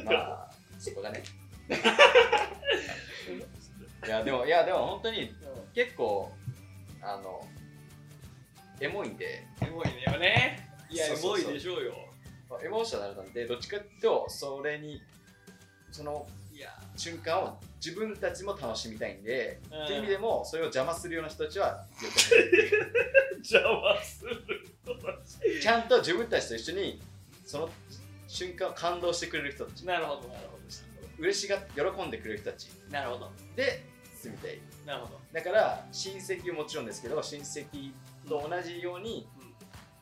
[0.00, 0.12] あま
[0.44, 1.22] あそこがね。
[4.06, 5.34] いやでもいやでも本当に
[5.74, 6.32] 結構
[7.02, 7.46] あの
[8.80, 9.44] エモいんで。
[9.62, 10.70] エモいねよね。
[10.90, 11.94] いやエモいでしょうよ。
[12.62, 15.02] エモーショナルなんでどっちかっていうとそれに
[15.96, 16.26] その
[16.94, 19.84] 瞬間を自分たちも楽しみたいんで、うん。
[19.84, 21.84] っていう意味でもそれを邪魔するような人たちは
[23.38, 24.42] 邪魔する。
[24.84, 27.00] 人たちちゃんと自分たちと一緒に
[27.44, 27.68] その
[28.28, 29.86] 瞬間を感動してくれる人たち。
[29.86, 30.56] なるほどなるほ
[31.18, 32.68] 嬉しが喜んでくれる人たち。
[32.68, 33.30] どなるほど。
[33.54, 33.84] で
[34.20, 34.58] 住みたい。
[34.84, 35.18] なるほど。
[35.32, 37.92] だから親戚ももちろんですけど親戚
[38.28, 39.26] と同じように、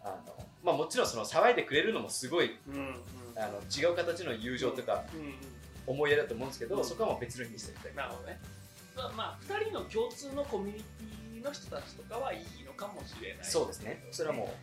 [0.02, 2.94] あのまあ、もちろんその騒いでくれるのもすごいうんうん。
[3.36, 5.34] あの違う形の友情とかうんうん
[5.86, 6.84] 思いやりだと思うんですけど、うん。
[6.84, 8.04] そこはもう別にしてみたいな。
[8.06, 8.40] るほどね
[8.96, 13.44] まあ、まあ、2人の共通のコミュニティの人たちとかはいいのかもしれない。
[13.44, 14.04] そうですね。
[14.10, 14.46] それはもう。
[14.46, 14.54] うん、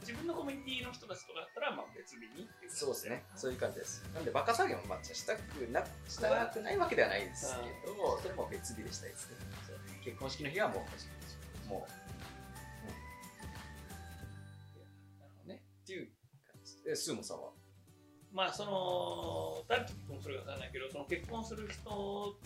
[0.00, 3.22] 自分のコミュニティの人たちとかだったらまあ別日にっていうそうですね。
[3.36, 4.02] そういう感じです。
[4.14, 9.36] なんでバカ騒ぎもまあしたくなしたくないわけではないですけど、それも別日でしたいですね。
[10.04, 10.78] 結婚式の日はもう
[11.68, 11.88] もう。
[15.20, 15.62] なるほどね。
[15.84, 16.08] っていう
[16.50, 16.82] 感じ。
[16.82, 17.57] ですでスーモさんは？
[18.32, 22.36] まあその誰と結婚するかわからないけどその結婚する人と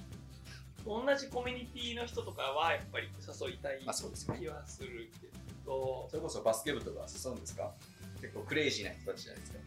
[0.85, 4.39] 同じコミュニティの人とかはやっぱり誘いたいまあそうですね。
[4.41, 5.27] 気はするけ
[5.67, 6.09] ど。
[6.11, 7.73] それこそバスケ部とか誘うんですか？
[8.21, 9.59] 結構クレイジーな人たちじゃないですか。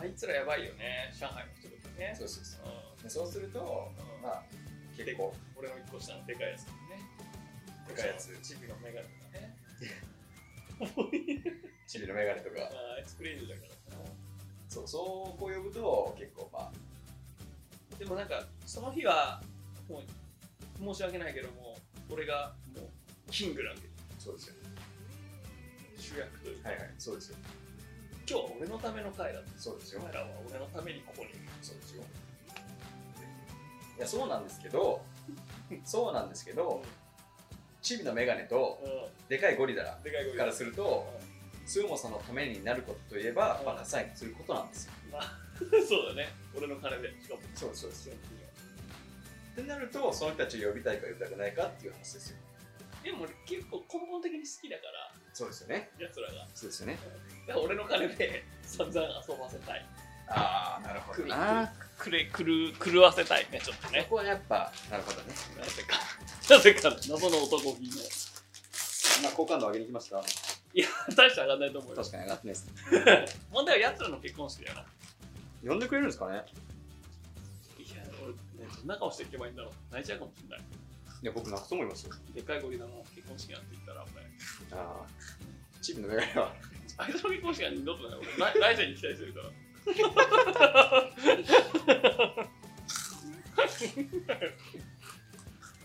[0.00, 2.14] あいつらやばいよね上海の人とかね。
[2.16, 2.60] そうそうそう。
[2.98, 3.02] うん。
[3.02, 3.62] でそうすると、う
[4.20, 4.22] ん。
[4.22, 4.42] まあ
[4.96, 5.34] 結構。
[5.58, 7.02] 俺の一個下のでかいやつとかね
[7.88, 9.56] でかいやつチビのメガネとかね。
[11.86, 12.62] チビのメガネとか。
[12.62, 13.98] ああいつクレイジーだから
[14.72, 16.72] そうそうこう呼ぶと結構まあ。
[17.98, 19.42] でもなんかその日は
[19.86, 20.00] も
[20.80, 21.76] う申し訳ないけども
[22.10, 23.82] 俺がもうキングなんで。
[24.18, 24.54] そうですよ
[25.98, 26.40] 主役。
[26.40, 26.90] というか、はいはい。
[26.96, 27.36] そうですよ。
[28.26, 30.00] 今日は俺のための回だってそうですよ。
[30.00, 31.28] お前らは俺のためにここに。
[31.28, 32.02] いるそうですよ。
[33.98, 35.02] いやそうなんですけど
[35.84, 36.82] そうなんですけど
[37.82, 44.92] チビのメガネとうでかいゴリラんでかい声からするとスーモさんのためになることといえばうんバカサインすることなんですよ。
[45.12, 45.38] まあ
[45.88, 46.28] そうだね。
[46.56, 47.08] 俺の金で。
[47.22, 47.40] しかも。
[47.54, 52.36] そうですそうですってなるとその人たちを呼びたいか呼びたくないかっていう話ですよ。
[53.04, 55.12] でも俺結構根本的に好きだから。
[55.34, 55.90] そうですよね。
[55.98, 56.48] 奴らが。
[56.54, 56.98] そうですよね。
[57.46, 59.86] だから俺の金で 散々遊ばせたい。
[60.28, 61.72] ああなるほどな。
[61.98, 65.34] くれくる狂わせたいねちょっとそねこはやっぱなるほどね。
[65.58, 66.00] なぜか。
[66.48, 66.90] なぜか。
[67.08, 67.96] 謎の男気の
[69.22, 70.22] まあ好感度上げに来ました
[70.74, 71.96] いや大して上がんないと思うよ。
[71.96, 72.72] 確かに上がってないですね。
[73.52, 74.86] 問題は奴らの結婚式だよな。
[75.68, 76.42] 呼んでくれるんですかね？
[77.78, 78.38] いや俺ね
[78.78, 79.72] どんな顔していけばいいんだろう。
[79.92, 80.60] 泣いちゃうかもしれない。
[80.60, 80.62] い
[81.26, 82.14] や僕泣くと思いますよ。
[82.34, 84.04] でっかいゴリラの結婚式なんて言ったら
[84.72, 85.06] 俺ああ
[85.82, 86.54] チビのメガネは。
[86.98, 88.18] あいつの結婚式は二度とない。
[88.18, 88.26] 俺
[88.60, 89.50] 来来世に期待してるから。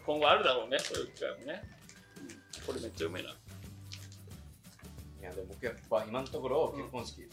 [0.05, 1.61] 今後あるだろうねそういう機会もね、
[2.17, 2.21] う
[2.61, 2.65] ん。
[2.65, 3.35] これめっちゃうめえな
[5.27, 7.27] いやでも僕やっぱ今のところ結婚式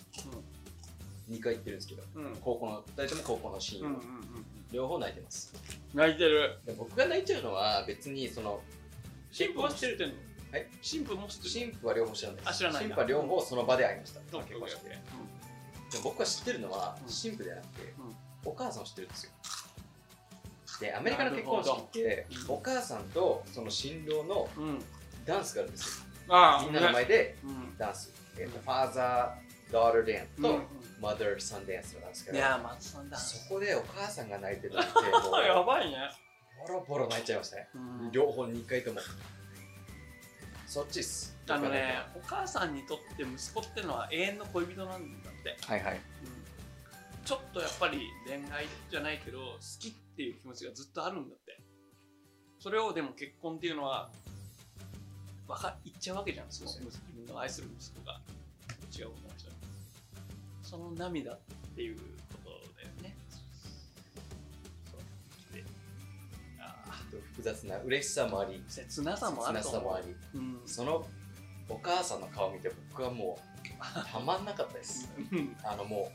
[1.31, 2.03] 2回行ってるんですけど
[2.41, 3.87] 高校の2人とも高校の親友、
[4.73, 5.55] 両方泣いてます。
[5.95, 6.59] 泣いてる。
[6.67, 8.61] で僕が泣いちゃうのは別にその
[9.31, 10.15] 新婦は知ってるの
[10.53, 11.51] はい新婦も知ってる。
[11.51, 12.43] 新婦は両方知らない。
[12.45, 14.99] あ知らない新婦は両方その場で会いました、結婚式でで
[16.03, 17.09] 僕が知ってるのはうん。
[17.09, 17.95] 新婦ではなくて、
[18.45, 18.51] うん。
[18.51, 19.31] お母さんを知ってるんですよ。
[20.81, 24.49] でアメリカの結婚式ってお母さんとその新郎の
[25.25, 27.77] ダンスがあるんですよあみんなの前でうん。
[27.79, 30.63] ダンス、えーとファーザー・ダーター・ダンスと、うん。
[31.01, 35.97] マザー・サンダンスなんですけどいや松さんだそこでお母さんが泣いてるってもやうばいね。
[36.67, 37.69] ボロボロ泣いちゃいましたね。
[37.75, 38.13] うん。
[38.13, 39.01] 両方2回とも。
[40.67, 41.37] そっちっす。
[41.49, 46.01] あのね、お母さんにとって息子ってのは永遠の恋人なんだって、はいはい。
[47.25, 51.59] ちょっとやっぱり恋愛じゃないけど好きっていう気持ちがずっとあるんだって。
[52.59, 54.11] それをでも結婚っていうのは
[55.47, 58.21] わか言っちゃうわけじゃんその自分の愛する息子が。
[58.97, 59.57] 違う女の人に
[60.63, 61.39] その涙っ
[61.75, 62.03] ていうこ
[62.45, 63.17] とだよね。
[64.91, 64.99] そ
[65.53, 65.55] う。
[65.55, 65.65] で
[66.61, 66.93] ああ
[67.33, 68.63] 複雑な嬉しさもあり。
[68.69, 69.91] 切なさもあると思
[70.35, 70.39] う。
[70.39, 70.61] うん。
[70.65, 71.05] その
[71.69, 75.13] お母さんの顔見て僕はもうたまんなかったです。
[75.33, 75.57] うん。
[75.65, 76.09] あのもわ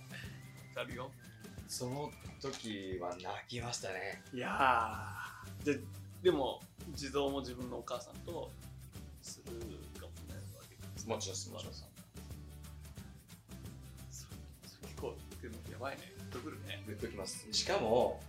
[0.76, 1.12] かるよ。
[1.68, 2.10] うその
[2.42, 4.24] 時は泣きましたね。
[4.34, 5.66] いやー。
[5.66, 5.80] で
[6.24, 6.62] でも
[6.96, 8.52] 地蔵も自分のお母さんと
[9.22, 9.52] する
[10.00, 10.44] かもしれない。
[10.56, 11.74] わけですもちろんもちろん
[14.84, 18.20] 結構でもやばいねグッとくるねグッときますしかも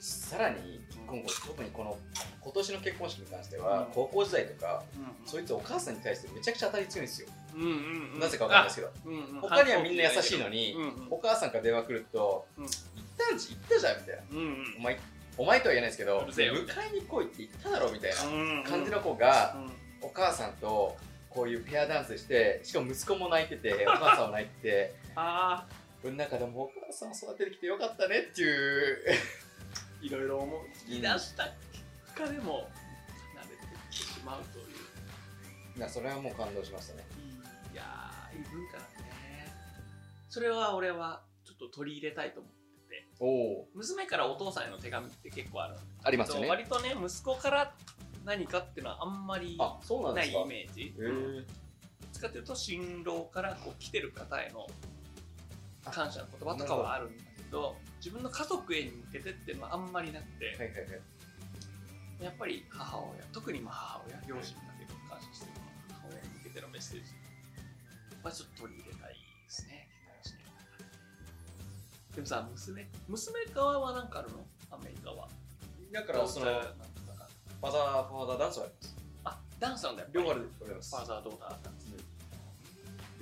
[0.00, 1.96] さらに今後特にこの
[2.40, 4.82] 今年の結婚式に関しては、うん高校時代とか
[5.26, 5.44] うそい。
[5.44, 7.68] つお母さんに対してめちゃくちゃ当たり強いんですよ、うんうん
[8.14, 8.68] うんなぜかわかんない。
[8.68, 10.38] ですけどうんうん他にはみんな優しい。
[10.38, 12.68] のに、うんうんお母さんから電話来ると「行っ
[13.16, 14.16] たんじ行ったじゃん」みたい。
[14.16, 15.00] なうんうんお前
[15.38, 15.90] お前とは言えない。
[15.90, 17.24] ですけど迎えに来い。
[17.26, 18.10] って言っただろみたい。
[18.10, 19.70] な感じの子がうん
[20.02, 20.96] お母さんと
[21.30, 25.66] こういうペアダンスしてしかも息子も泣いてて お母さんも泣いててあ
[26.02, 29.04] 俺の中でもお母さんを育ててきてよかったねっていう。
[29.08, 29.42] ー
[30.02, 32.68] いろいろ思い出した結果でも
[33.36, 33.56] 離れて
[33.88, 34.66] きてしまうという。
[35.76, 37.04] いやそれはもう感動しましたね。
[37.72, 39.46] いやーいい文化だね。
[40.28, 43.08] それは俺はちょっと取り入れたいと思ってて。
[43.20, 45.76] おお娘からお父さんへの手紙って結構ある。
[46.02, 46.48] ありますよね。
[46.48, 47.72] 割とね息子から
[48.24, 50.94] 何かっていうのはあんまりないイメージ。
[52.12, 54.66] 使っていうと新郎からこう来てる方への
[55.90, 60.72] 感謝の言葉とかはあるんだけど自分の家族へに向けてっていうのはあんまりなくて、はいはいは
[62.20, 62.24] い。
[62.24, 65.52] やっぱり母親特にまあ母親両親だけど感謝してる
[65.88, 67.04] 母親に向けてのメッセージ。
[68.22, 69.18] はちょっと取り入れたいで
[69.48, 69.88] すね
[72.14, 74.46] でもさ娘娘側は何かあるの？
[74.70, 75.28] アメリカは。
[75.90, 76.46] だからその
[77.62, 78.96] ファザーファーザーダンスはあります。
[79.22, 80.08] あダンスなんだよ。
[80.12, 80.90] 両方あるります。
[80.90, 81.86] ファーザードーターダンス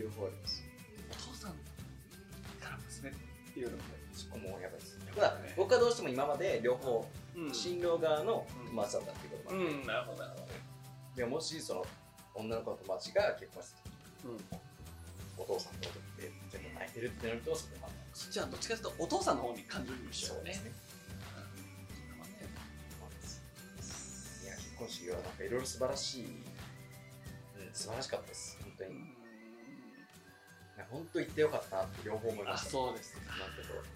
[0.01, 0.65] 両方あります。
[1.11, 3.13] お父さんから娘っ
[3.53, 3.83] ていうのも
[4.15, 7.55] そこもやばいですやただ僕はどうしても今まで両方うん。
[7.55, 9.75] 新郎側の友達だったっていうこともあって。
[9.75, 10.47] うんなるほどなるほ
[11.17, 11.87] でもしその
[12.35, 13.91] 女の子の友達が結婚して
[15.37, 20.55] お父さんと踊って全部泣いてるってなるとそれまたそっちはどっちかというとお父さんの方に感情移入しちゃうよね。
[20.55, 20.90] そうですね
[24.81, 26.33] 婚式はなんかいろいろ素晴らしい、うん、
[27.73, 28.59] 素晴らしかったです。
[28.63, 28.91] 本当に、
[30.91, 32.71] 本当行ってよかったなって両方思いまあした。
[32.71, 33.81] そうですか今のところ。
[33.85, 33.87] こ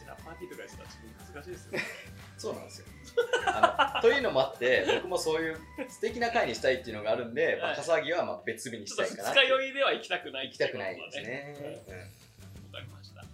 [0.00, 1.84] ちらパーティーとかしたら自分恥ずかしいですよね。
[2.38, 2.86] そうなんですよ。
[3.44, 7.76] ああのというのもあって 僕もそういう素敵な会にしたいっていうのがあるんで、はい。
[7.76, 11.54] バカ騒ぎはまあ別日にしたいかな二日酔いでは行きたくない行きたくないですね。
[11.54, 12.10] っていうことはね
[12.72, 13.24] わかりました。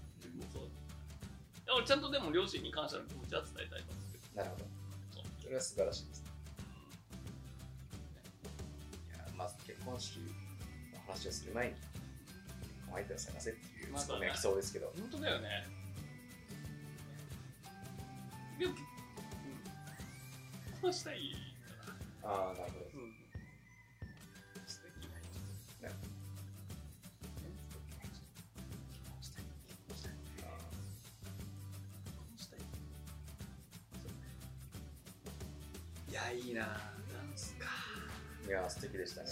[1.85, 4.75] ちゃんとでも両親に感謝の気持ちは伝えたいと思うんですけうんなるほど。
[5.45, 6.24] それは素晴らしいです
[9.85, 10.25] 婚式の
[11.07, 11.87] 話をする前に結
[12.87, 14.93] 婚相手を探せっていうツッコミが来そうですけど、ど。
[15.01, 15.67] 本当だよね。
[18.59, 18.87] でも、うん、結
[20.81, 21.17] 婚したい
[22.23, 22.35] から。
[22.35, 23.15] ああなるほどうん。
[24.67, 24.93] 素敵
[25.83, 25.93] ない。
[36.15, 36.73] や、いいなダン
[37.37, 37.67] スか。
[38.47, 39.29] ーいや素敵でしたね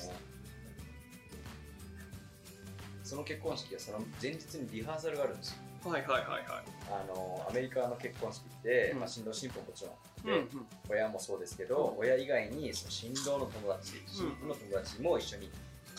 [3.12, 6.64] その結婚式はその前日にリハーサルがあるんですよはいはいはいはい。
[6.88, 9.90] あのアメリカの結婚式って、うんまあ、新郎新婦ももちろ
[10.32, 10.56] んうんで、
[10.88, 15.50] 親もそうですけど、親以外にその新郎の友達新婦の友達も一緒に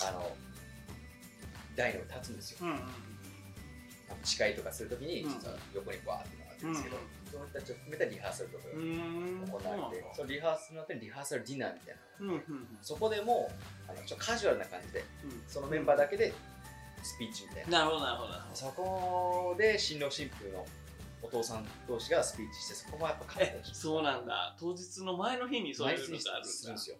[0.01, 0.31] あの
[1.75, 2.69] 台の立つんですようん。
[2.71, 2.79] うん。
[4.23, 6.97] 誓いとかするときにうん実は横にバーって並んでるんですけど、
[7.29, 9.45] その人たちを含めたリハーサルとかがうん。
[9.45, 12.33] 行われて、そのリハーサルの後にリハーサルディナーみたいなうん。
[12.33, 12.67] うん。
[12.81, 13.51] そこでも
[13.85, 15.43] あのちょっとカジュアルな感じでうん。
[15.45, 16.33] そのメンバーだけで
[17.03, 18.33] スピーチみたいな、なるほどなるほど。
[18.53, 20.65] そこで新郎新婦の
[21.21, 24.55] お父さん同士がスピーチしてそこもやっぱ感え動しそうなんだ。
[24.59, 26.49] 当日の前の日にそういうのにがあるんだ。
[26.49, 26.97] するんですよ。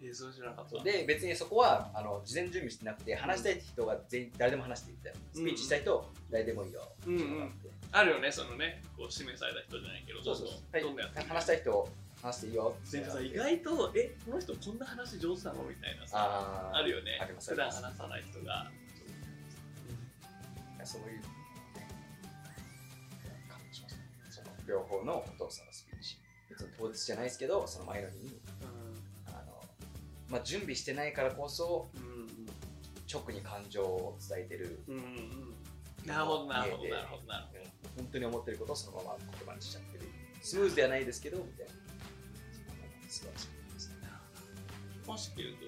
[0.00, 0.84] えー、そう知らなかった。
[0.84, 5.10] で別にそこはあの事前準備してなくて話したい人が全員誰でも話していいみた。
[5.10, 6.88] いなスピーチしたい人誰でもいいよ。
[7.06, 7.52] うんうん。
[7.90, 10.82] あるよねそのねこう指名された人じゃないけどそうそうどんどんはい。
[10.82, 11.88] どんどんやって話したい人
[12.22, 12.74] 話していいよ。
[12.90, 15.62] でもさ意外とえこの人こんな話上手なの？
[15.64, 17.20] みたいなさあるよね。
[17.38, 18.70] 普段話さない人が
[20.88, 21.24] そういう、ね、
[23.48, 23.94] 感じしまし
[24.36, 26.18] たその両方のお父さんのスピーチ
[26.48, 28.40] 別に当日じゃないですけどその前の日に
[29.28, 29.62] あの、
[30.30, 32.48] まあ、準備してないからこそうん
[33.10, 36.06] 直に感情を伝えてるうんうんうん。
[36.06, 37.70] なるほどなるほどなるほどなるほど。
[37.96, 40.04] 本当に思ってることをそのまま言葉にしちゃってる。
[40.42, 41.72] スムーズではないですけどみたいな。
[43.08, 43.96] 素晴らしいですね
[44.92, 45.64] 結婚式でいうと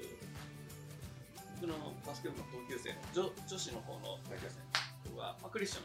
[1.60, 1.74] 僕の
[2.06, 4.69] バスケ部の同級生の女女子の方の同級生
[5.20, 5.84] が、まあ、クリスチャ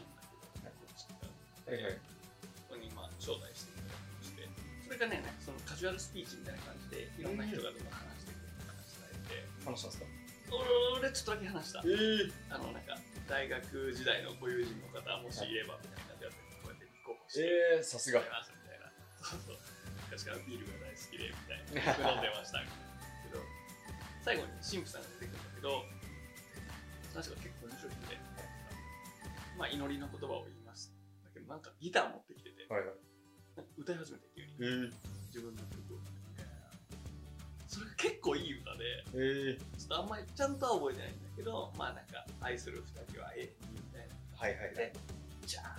[0.64, 1.28] なんだけど結婚式が
[1.68, 2.00] はいはい。
[2.00, 4.48] ここにまあ招待していただきまして
[4.88, 10.08] それがねそのカジュアルスピーチみたいな感じでいろんな人がどんどん話してくれる話されて話したんですか？
[10.96, 11.82] 俺ちょっとだけ話した。
[11.84, 12.94] えあのなんか
[13.26, 16.30] 大学時代のご友人の方もしいればみたいな感じで
[16.62, 18.22] こうやって立候補してえー、さすが。
[18.22, 18.30] み
[18.70, 18.86] たいな。
[19.26, 19.58] そうそう。
[20.06, 22.14] 昔からビールが大好きでみたいな。
[22.14, 22.70] 飲んでましたけ
[23.34, 23.42] ど
[24.22, 25.82] 最後に神父さんが出てくるんだけど
[27.10, 27.65] その人が結構
[29.58, 30.92] まあ祈りの言葉を言います
[31.24, 32.88] だけどなんかギター持ってきててはいはい。
[33.56, 34.52] なんか歌い始めて急に。
[34.60, 34.90] えー、
[35.28, 35.98] 自分の曲を。
[37.68, 44.14] それが結構いい歌でえー、ちょっとあんまりちゃんとは覚えてないんだけどまあなんか愛する二人はええみたいな。
[44.38, 44.74] はいはいはい。
[44.76, 44.92] で
[45.44, 45.76] じゃあ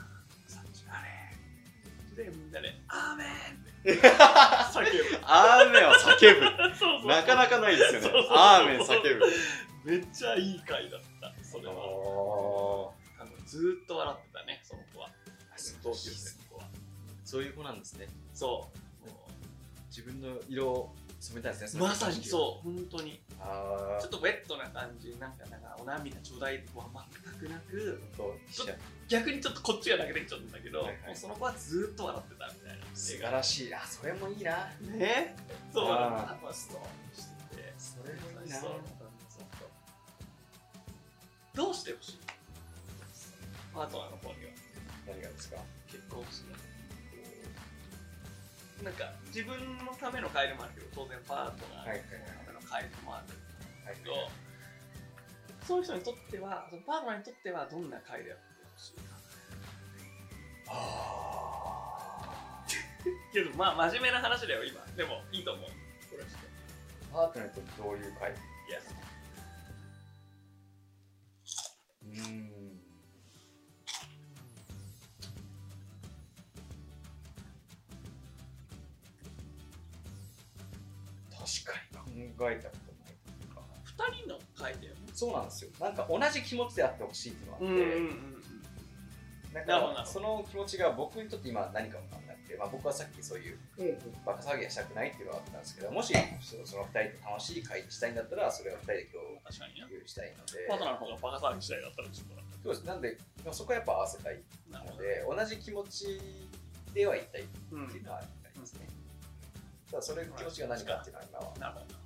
[0.48, 2.24] さっきあれ。
[2.24, 3.30] でみんなで「アーメン!」
[3.94, 4.02] って。
[4.02, 6.76] 叫ぶアーメンを叫ぶ。
[6.78, 8.08] そうそうなかなかないですよね。
[8.08, 9.26] そうそうそうアーメン叫ぶ。
[9.86, 11.74] めっちゃいい回だったそれは
[13.58, 15.10] ずーっと笑ってたねその子は。
[15.58, 16.70] ー同級生の子は
[17.26, 18.08] そういう子なんですね。
[18.36, 18.70] そ
[19.04, 19.10] う。
[19.10, 19.18] も
[19.90, 22.64] 自分の色を染めたんですねうまさにそう。
[22.64, 23.20] 本当に。
[23.42, 26.86] あちょっとウェットな感じなんかなんかお涙ちょうだいって子は
[27.42, 28.00] 全くなく
[29.08, 30.98] 逆にちょっとこっちが泣けてきちゃったんだけど、はいはい。
[31.08, 32.86] もうその子はずーっと笑ってたみたいな。
[32.94, 33.74] 素晴らしい。
[33.74, 34.70] あそれもいいな。
[34.82, 35.36] ね？
[35.74, 36.84] そうなんだストーン
[37.16, 37.74] してて。
[37.80, 38.62] それもいいな。
[41.56, 42.20] どうしてほしい？
[43.78, 44.52] パートナーの方には
[45.06, 45.62] 何がですか？
[45.86, 46.58] 結婚してこ
[48.82, 49.54] うなんか自分
[49.86, 52.02] のための会でもあるけど当然パートナーの
[52.42, 53.30] ための会でもある
[53.86, 54.14] はいけど、
[55.66, 59.16] そういう人にとってはそのパートナーにとってはどんな会であってほしいか
[60.70, 62.66] あ
[63.32, 64.82] けどまあ真面目な話だよ今。
[64.98, 65.70] でもいいと思う。
[66.10, 66.26] これ
[67.14, 68.82] パートナーとどういう会といや
[86.08, 88.48] か同じ気持ちであってほしいっていうのがあって、ん
[89.54, 89.94] だなるほどなるほど。
[89.96, 93.58] からその気持ちが僕にとって今何か分かんなくて、まあ、僕はさっきそういう
[94.26, 100.68] バカ騒ぎはしたくないっていうのがあったんですけどもしそその2人と楽しい会にしたいんだったらそれは2人で共確かにね有したいので。
[100.68, 102.86] パートナーの方がバカ騒ぎしたいだったらちょっとなそうです。
[102.86, 106.22] なんでまあそこはやっぱ合わせたいので同じ気持ち
[106.94, 108.22] ではいたいってうんいうのはあ
[108.54, 108.88] りますね、
[109.86, 111.54] たただそれ気持ちが何かっていうのは今は。
[111.60, 111.97] なるほど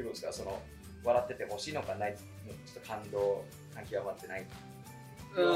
[0.00, 0.44] いうことですか？
[0.44, 0.60] その
[1.04, 2.16] 笑っててほしいのかない？
[2.16, 4.46] ちょっと感動感極まってない
[5.36, 5.46] うん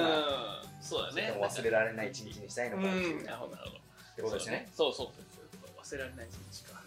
[0.82, 1.32] そうだね。
[1.40, 2.82] 忘れられない一日にしたいのか。
[2.82, 3.24] なるほど。
[3.24, 4.68] なるほどってことですね。
[4.74, 5.44] そうそうそうそう
[5.80, 6.82] 忘れられない一日か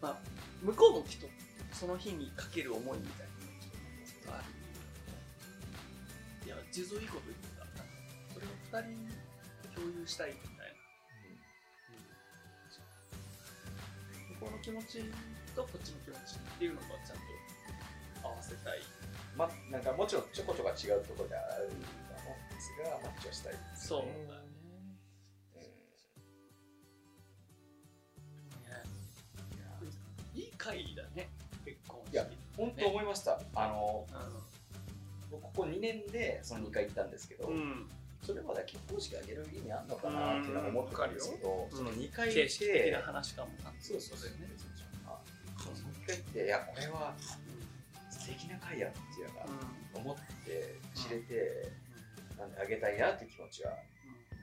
[0.00, 0.16] まあ
[0.62, 1.26] 向こうもきっと
[1.72, 3.26] その日にかける思いみたい
[4.26, 4.42] なのがあ
[6.42, 7.66] るいや地蔵いいこと言ってた
[8.32, 8.48] それを
[8.86, 10.32] 二人共有したい
[14.40, 15.02] こうの気持ち
[15.54, 17.16] とこっちの気持ちっていうのがちゃん
[18.22, 18.78] と合わせたい。
[19.36, 21.70] まあなんかもちろんちょこちょこ違うところである
[22.08, 23.52] とは思うんですがマッチをしたい。
[23.52, 24.34] ですそうねだ。
[25.60, 25.68] ね
[30.34, 30.40] うん。
[30.40, 31.28] いい会だね
[31.64, 32.12] 結婚式。
[32.12, 32.26] いや
[32.56, 34.12] 本当思いました、あのう
[35.30, 37.88] 僕ここ2年でその2回行ったんですけど、ん、うん、
[38.28, 43.72] それまで結婚式あげる意味あんのかなっていうのは思ってたんですけど、うんその2回形行ってな話かもな。
[43.80, 44.52] そうそうそね
[45.08, 45.16] あ
[45.56, 47.14] その1回行っていやこれは
[48.12, 51.72] 素敵な会やっていうのがう思って知れて、
[52.36, 53.72] なんであげたいなっていう気持ちは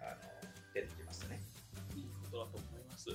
[0.01, 1.39] あの出てきましたね。
[1.93, 3.13] ん、いいことだと思います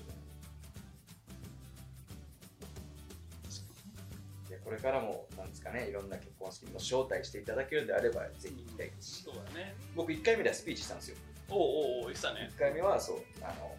[4.51, 9.23] でこれからもなんですかねいろんな結婚式にも招待していただけるんであればぜひ行きたいです。
[9.23, 9.77] し、そうだね。
[9.95, 11.17] 僕1回目ではスピーチしたんですよ。
[11.49, 12.51] おうおうおう言ってたね。
[12.57, 13.71] 1回目はそうあの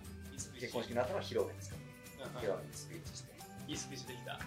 [0.55, 1.75] 結婚式の後の披露宴ですか
[2.23, 3.31] うん披露宴でスピーチして。
[3.67, 4.39] いいスピーチできた。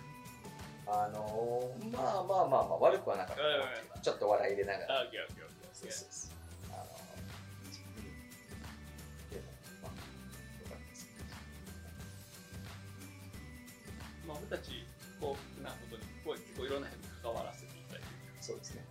[0.86, 6.32] あのー、まあまあまあまあ悪くはなかったちょっと笑い入れながらあオッケーオッケーオッケーそうそうそう。
[6.72, 6.88] あのー、
[9.32, 9.52] でも
[9.82, 11.04] まあよかったです。
[14.28, 14.84] まあ俺たち
[15.20, 16.03] 幸福なことに
[16.56, 18.08] 構いろんな人に関わらせていただいて。
[18.40, 18.84] そうですね。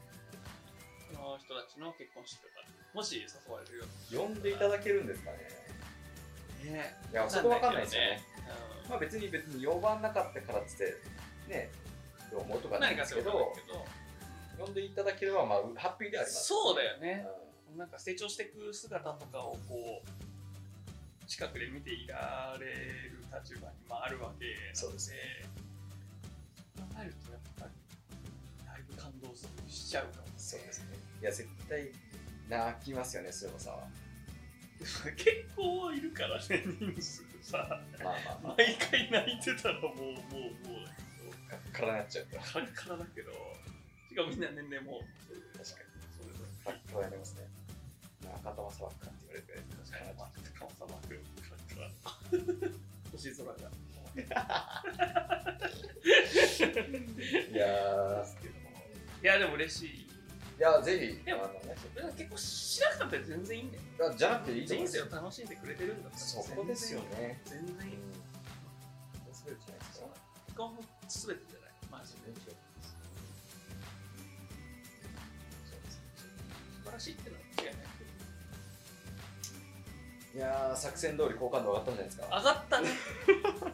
[1.14, 5.38] その人たちの結婚式とかもし誘われるよ呼んでいただけるんですかね。
[6.64, 8.22] ねいやそこわかんないですよね。
[8.88, 10.98] うまあ別に別に呼ばなかったからっつって
[11.48, 11.72] ね
[12.32, 13.54] どう思うとかんないんですけど
[14.60, 16.48] 呼んでいただければまあハッピーであります。
[16.48, 17.26] そうだよね。
[17.76, 24.76] うなんか成長していく姿とかをこう近くで見ていられる立場にまああるわけなので。
[24.76, 25.18] そうです考
[27.02, 27.72] えるとやっぱり
[28.66, 30.98] だいぶ感動するしちゃうかもそうですね。
[31.22, 31.92] いや絶対
[32.50, 33.88] 泣きますよね須山さんは
[35.16, 37.58] 結構いるからね人数さ
[38.04, 40.14] まあまあまあ毎回泣いてたらもうもう
[40.68, 40.86] もう
[41.50, 41.98] だカッカラに。
[42.00, 43.32] なっちゃうからけどカラカラだけど
[44.10, 45.00] しかもみんな年齢も
[45.56, 45.94] 確かに。
[46.12, 47.12] それぞカッカラに。
[47.12, 47.48] なりますね
[48.24, 50.18] 中玉砂漠かって言われるぐらいれ確かに。
[50.18, 52.72] まあ顔さばくカラカラ
[53.12, 53.56] 星空が
[54.16, 54.20] い
[57.56, 58.26] や
[59.22, 60.08] いやでも嬉しい。
[60.58, 61.76] ーいやぜひでもあのね。
[62.18, 63.84] 結構しなくたって全然いいんだよ。
[64.14, 66.24] あじゃなくていいと思人生を楽しんでくれてるんだったら。
[66.26, 67.42] そこですよね。
[67.46, 67.98] 全然いい。
[69.34, 69.80] 全てじゃない。
[69.80, 70.08] ですか
[70.46, 71.72] 結婚も全てじゃない。
[71.92, 72.20] マジで。
[72.26, 72.56] 全然違う
[76.84, 77.16] 素晴らしい
[80.34, 82.26] いやー作戦通り好感度上がったんじゃないですか。
[82.26, 82.90] 上がったね。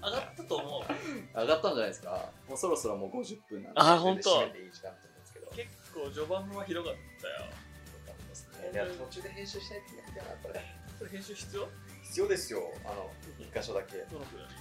[0.04, 1.40] 上がったと思う。
[1.40, 2.32] 上がったんじゃないですか。
[2.50, 5.46] もうそろそろもう50分なんであーほんと締めていい時間だと思うんですけど。
[5.46, 7.48] よ結構序盤はひどかったよ。
[7.48, 10.60] かったですねいや途中で編集しないといけないなこれ。
[11.00, 11.68] これ編集必要？
[12.04, 12.60] 必要ですよ。
[12.84, 14.04] あの一箇所だけ。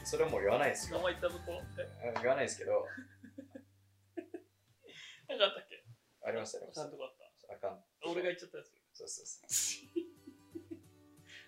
[0.05, 0.99] それはもう言わないですよ。
[0.99, 1.59] 名前言ったとこ？
[2.23, 2.87] 言わないですけど。
[5.27, 5.83] かあったっけ？
[6.23, 6.87] ありましたありました。
[6.87, 7.83] あかん。
[8.07, 8.71] 俺が言っちゃったやつ。
[8.95, 10.08] そうそうそう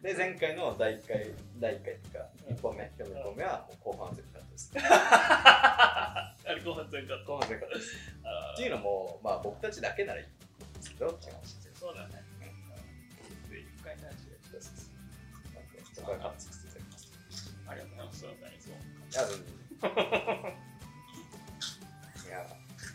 [0.02, 4.72] で前回の第1回第1回っていうか1本目でも1本目はもう後半全部カットです。
[4.76, 7.96] あれ後半全カット後半全部カットです
[8.54, 10.30] っていうのもまあ僕たちだけならいいん
[10.74, 12.30] ですけどって話ですそうだね
[13.84, 14.14] 回いただ
[16.80, 17.12] きます。
[17.66, 18.26] ありがとうございます。
[18.26, 18.28] い
[22.32, 22.46] や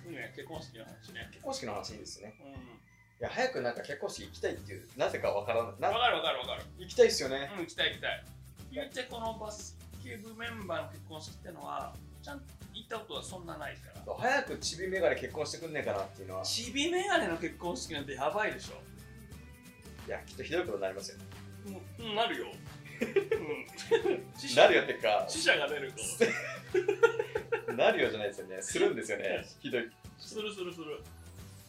[0.05, 1.27] うん いや結婚式の話ね。
[1.31, 2.33] 結婚式の話いいですね。
[2.41, 2.55] うん
[3.19, 5.73] いや早くなんか結婚式行きたいっていうなぜかわからない。
[5.79, 6.63] なわかるわかるわかる。
[6.77, 7.49] 行きたいっすよね。
[7.55, 8.23] うん行きたい行きたい。
[8.71, 14.13] 言ってこのバスケ部メンバーの結婚式ってのはちゃんと行ったことはそんなないから。
[14.17, 16.43] 早くちびメガネ結婚してくんねえかなっていうのは。
[16.43, 18.73] ちびメガネの結婚式なんてやばいでしょ。
[20.07, 21.17] いやきっとひどいことになりますよ。
[21.71, 22.45] もううんなるよ、
[23.01, 25.25] うん、なるよってか。
[25.27, 25.91] 死者が出る
[27.65, 28.61] と なるよじゃないですよね。
[28.61, 29.45] するんですよね。
[29.59, 29.83] ひどい。
[29.83, 29.89] い
[30.19, 30.85] するするする。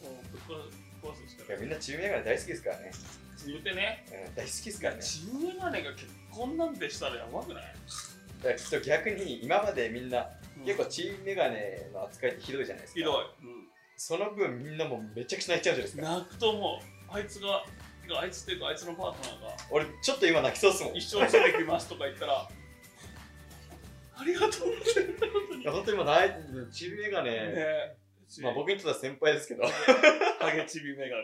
[0.03, 2.91] もういやみんなちびメガネ大好きですからね、
[3.45, 4.05] 言うてね。
[4.27, 5.01] うん、大好きですからね。
[5.01, 10.27] ちびメガネが結婚なんてしたらやばくない、だからきっと逆に今までみんな
[10.57, 10.65] うん。
[10.65, 12.99] 結構チームメガネの扱いってひどいじゃないですか。
[12.99, 13.67] ひどい、うん
[13.99, 16.03] その分みんなもうめちゃくちゃ泣いちゃうじゃないですか。
[16.03, 16.79] 泣くと思
[17.09, 17.63] うあいつが
[18.21, 20.93] あいつっていうかあいつのパートナーが俺ちょっと今泣きそうっすもん。
[20.93, 22.47] い一緒に出てきますとか言ったら
[24.19, 25.17] ありがとうって
[25.49, 27.97] 本や本当に今泣いてちびメガネ、ね
[28.41, 29.63] まあ僕にとっては先輩ですけど。
[30.39, 31.23] ハゲチビメガネ。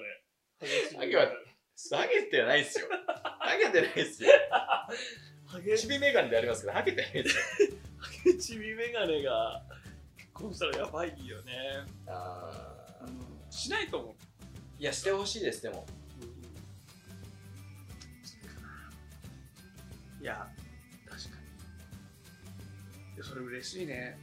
[0.97, 1.32] ハゲは
[1.91, 2.88] ハゲてはないですよ。
[3.39, 4.30] ハゲてないですよ。
[5.54, 5.78] ハゲ。
[5.78, 7.43] ちびメガネでありますけどハゲてないですよ。
[7.97, 9.64] ハゲチビメガネが
[10.18, 11.54] 結婚したらやばいよね、
[12.08, 13.08] あー。
[13.08, 14.16] うん、しないと思う、
[14.80, 15.86] いやしてほしいですでも。
[20.22, 20.47] いや
[21.06, 21.30] 確か
[23.18, 23.24] に。
[23.24, 24.18] それ嬉しいね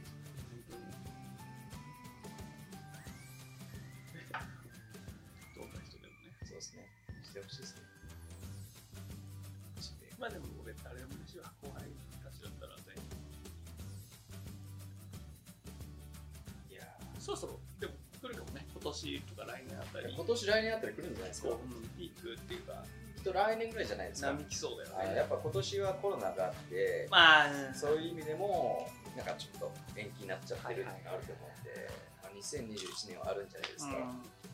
[18.91, 20.13] 年とか来年あたり。
[20.13, 21.47] 今年来年あたり来るんじゃないですか。
[21.49, 22.83] こう、うん、ピークっていうか。
[23.15, 24.27] きっと来年ぐらいじゃないですか。
[24.27, 24.95] 波きそうだよね。
[25.13, 31.89] あやっぱ今年はコロナがあって、まあ、そういう意味でもなんかちょっと延期になっちゃってるのがあると思うんで、
[32.23, 34.01] まあ、2021年はあるんじゃないですか、うん。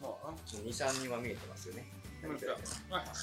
[0.01, 1.85] まあ23人は見えてますよね。
[2.23, 2.29] うん。
[2.31, 2.99] 何かやっては。
[3.01, 3.15] いはい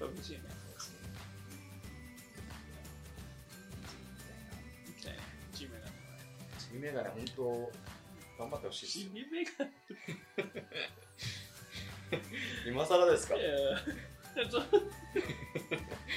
[0.00, 0.60] 嬉しいね。
[5.52, 7.70] チームメガネ本当
[8.40, 9.66] 頑張ってほしいチですが
[12.66, 13.36] 今更ですか？
[13.36, 14.62] いやいやちょ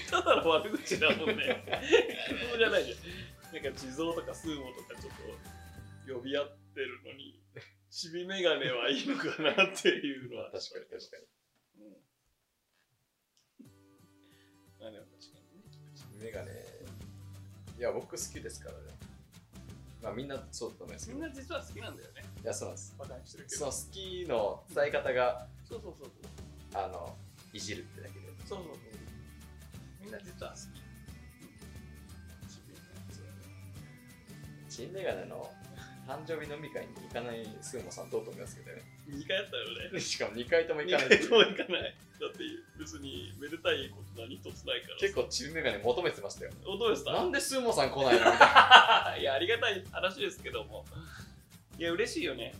[0.10, 1.64] ただの悪口だもんね。
[2.50, 3.54] そうじゃないじゃん。
[3.64, 5.14] なんか地蔵とかスーモとかちょっ
[6.08, 7.40] と呼び合ってるのに
[7.92, 10.50] チビメガネはいいのかなっていうのは。
[10.52, 11.26] 確かに確かに。
[11.86, 11.98] うん。
[14.80, 15.64] まあでも確かにね。
[15.96, 16.52] チビメガネ。
[17.78, 18.93] いや僕好きですからね
[20.04, 22.24] まあみんなそうだと思いますみんな実は好きなんだよね。
[22.44, 22.96] いやそうなんです。
[23.00, 23.60] バカにしてるけど。
[23.60, 26.12] その好きの伝え方がそうそうそう
[26.76, 27.16] あの
[27.54, 28.28] いじるってだけで。
[28.46, 28.76] そうそうそう
[30.04, 30.84] みんな実は好き。
[32.52, 33.48] チビメガネそうだね
[34.70, 35.50] チビメガネの
[36.06, 40.00] 誕生日飲み会に行かないスーモさんどうと思いますけどね2回やったよね。
[40.00, 41.10] しかも2回とも行2かない。
[41.10, 41.96] 回とも行かない。
[42.20, 42.38] だって
[42.80, 44.98] 別にめでたいこと何一つないから。
[44.98, 46.52] 結構チビメガネ求めてましたよ。
[46.64, 48.32] 構どうでしたなんでスーモさん来ないの？
[48.32, 50.86] みたいいやありがたい話ですけども。
[51.78, 52.54] いや嬉しいよね。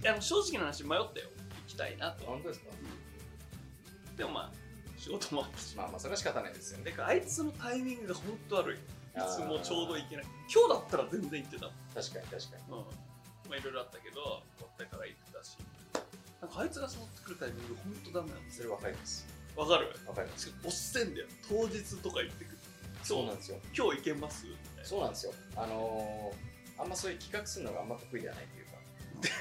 [0.00, 1.28] いや正直な話迷ったよ。
[1.68, 2.24] 行きたいなと。
[2.24, 2.66] な本当ですか？
[4.16, 4.50] でもまあ
[4.96, 5.76] 仕事もあったし。
[5.76, 6.94] まあまあそれは仕方ないですよね。
[6.98, 8.76] あいつのタイミングが本当悪い。
[8.76, 8.78] い
[9.28, 10.24] つもちょうど行けない。
[10.48, 11.68] 今日だったら全然行ってた。
[12.00, 12.72] 確かに確かに。
[12.72, 12.84] うん。
[13.50, 14.30] まあいろいろあったけど終
[14.62, 15.58] わったから行ってたし
[16.40, 19.26] なんかあいつが誘ってくるタイミング本当ダメなのそれわかります。
[19.56, 19.88] わかる？
[20.06, 20.52] わかります。
[20.64, 21.26] おっせんだよ。
[21.48, 22.58] 当日とか言ってくる。
[23.02, 23.26] そう。
[23.26, 23.58] なんですよ。
[23.76, 24.46] 今日行けます？
[24.46, 24.84] みたいな。
[24.84, 25.32] そうなんですよ。
[25.56, 28.70] あのー、あんまそういう企画するのがあんま得意ではないというか。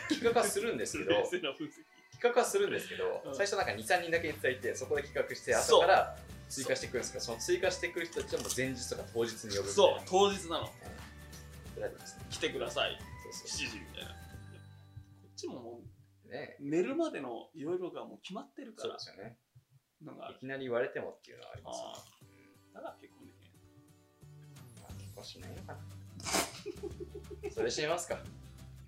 [0.10, 1.12] 企画はするんですけど。
[1.24, 1.72] 冷静な分析。
[2.20, 3.36] 企画はするんですけど、うん。
[3.36, 6.18] 最初なんか23人だけいただいてそこで企画してそう後から
[6.50, 9.72] 追加してくるんですけどその追加してくる人たちはもう前日とか当日に呼ぶみたいな。
[9.72, 10.02] そう。
[10.06, 10.70] 当日なの。
[11.76, 12.26] それはですね。
[12.30, 13.00] 来てください。
[13.00, 14.10] そう7そ時みたいな。
[14.10, 14.16] こ
[15.32, 15.79] っちももう
[16.30, 16.56] ね。
[16.60, 19.38] う寝るまでのいろいろがもう決まってるからそうですよね。
[20.32, 21.94] いきなり言われてもっていうのはありますよね。
[22.76, 23.52] あだから結婚できない
[24.82, 25.80] まあ結婚しないのかな。
[27.52, 28.20] それしてみますか？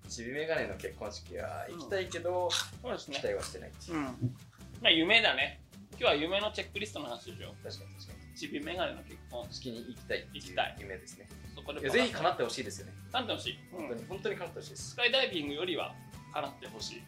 [0.08, 4.04] ちびメガネの結婚式は行きたいけど、そうです期待はしてないっていううん。
[4.04, 5.60] まあ夢だね。
[5.92, 7.52] 今日は夢のチェックリストの話でしょ。
[7.62, 8.34] 確かに確かに。
[8.36, 9.46] ちびメガネの結婚。
[9.52, 11.28] 式に行きたい行きたい夢ですね。
[11.54, 12.92] そこでぜひ叶ってほしいですよね。
[13.12, 14.90] 叶ってほしい、本当に、本当に叶ってほしいです。
[14.90, 15.94] スカイダイビングよりは
[16.32, 17.02] 叶ってほしい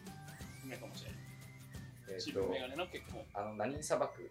[0.65, 1.19] 夢かもしれない。
[2.09, 4.29] えっ、とちびメガネの結婚あの何砂漠？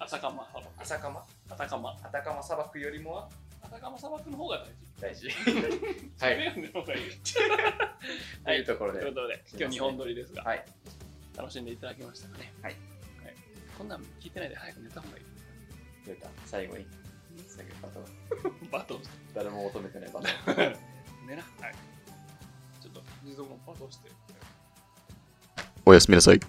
[0.00, 3.28] 浅釜砂漠浅釜浅釜アタカマ砂漠よりもは？
[3.62, 4.64] 浅釜砂漠の方が
[5.00, 5.28] 大事。
[5.28, 6.24] 大事。
[6.24, 6.38] はい。
[6.38, 7.00] メガネの方がいい。
[8.44, 9.00] というところで。
[9.00, 10.64] ということで今日2本撮りですが、はい。
[11.36, 12.52] 楽しんでいただけましたかね？
[12.62, 13.34] はい、はい、
[13.76, 15.24] こんなん聞いてないで早く寝た方がいい。
[16.06, 16.28] 出た。
[16.46, 16.86] 最後に。
[17.48, 18.04] 最後にバトン。
[18.70, 19.02] バトン。
[19.34, 20.76] 誰も求めてないバトン。
[21.26, 21.74] 寝 なはい。
[22.82, 24.10] ちょっと地蔵もバトンして
[25.86, 26.40] おやすみなさい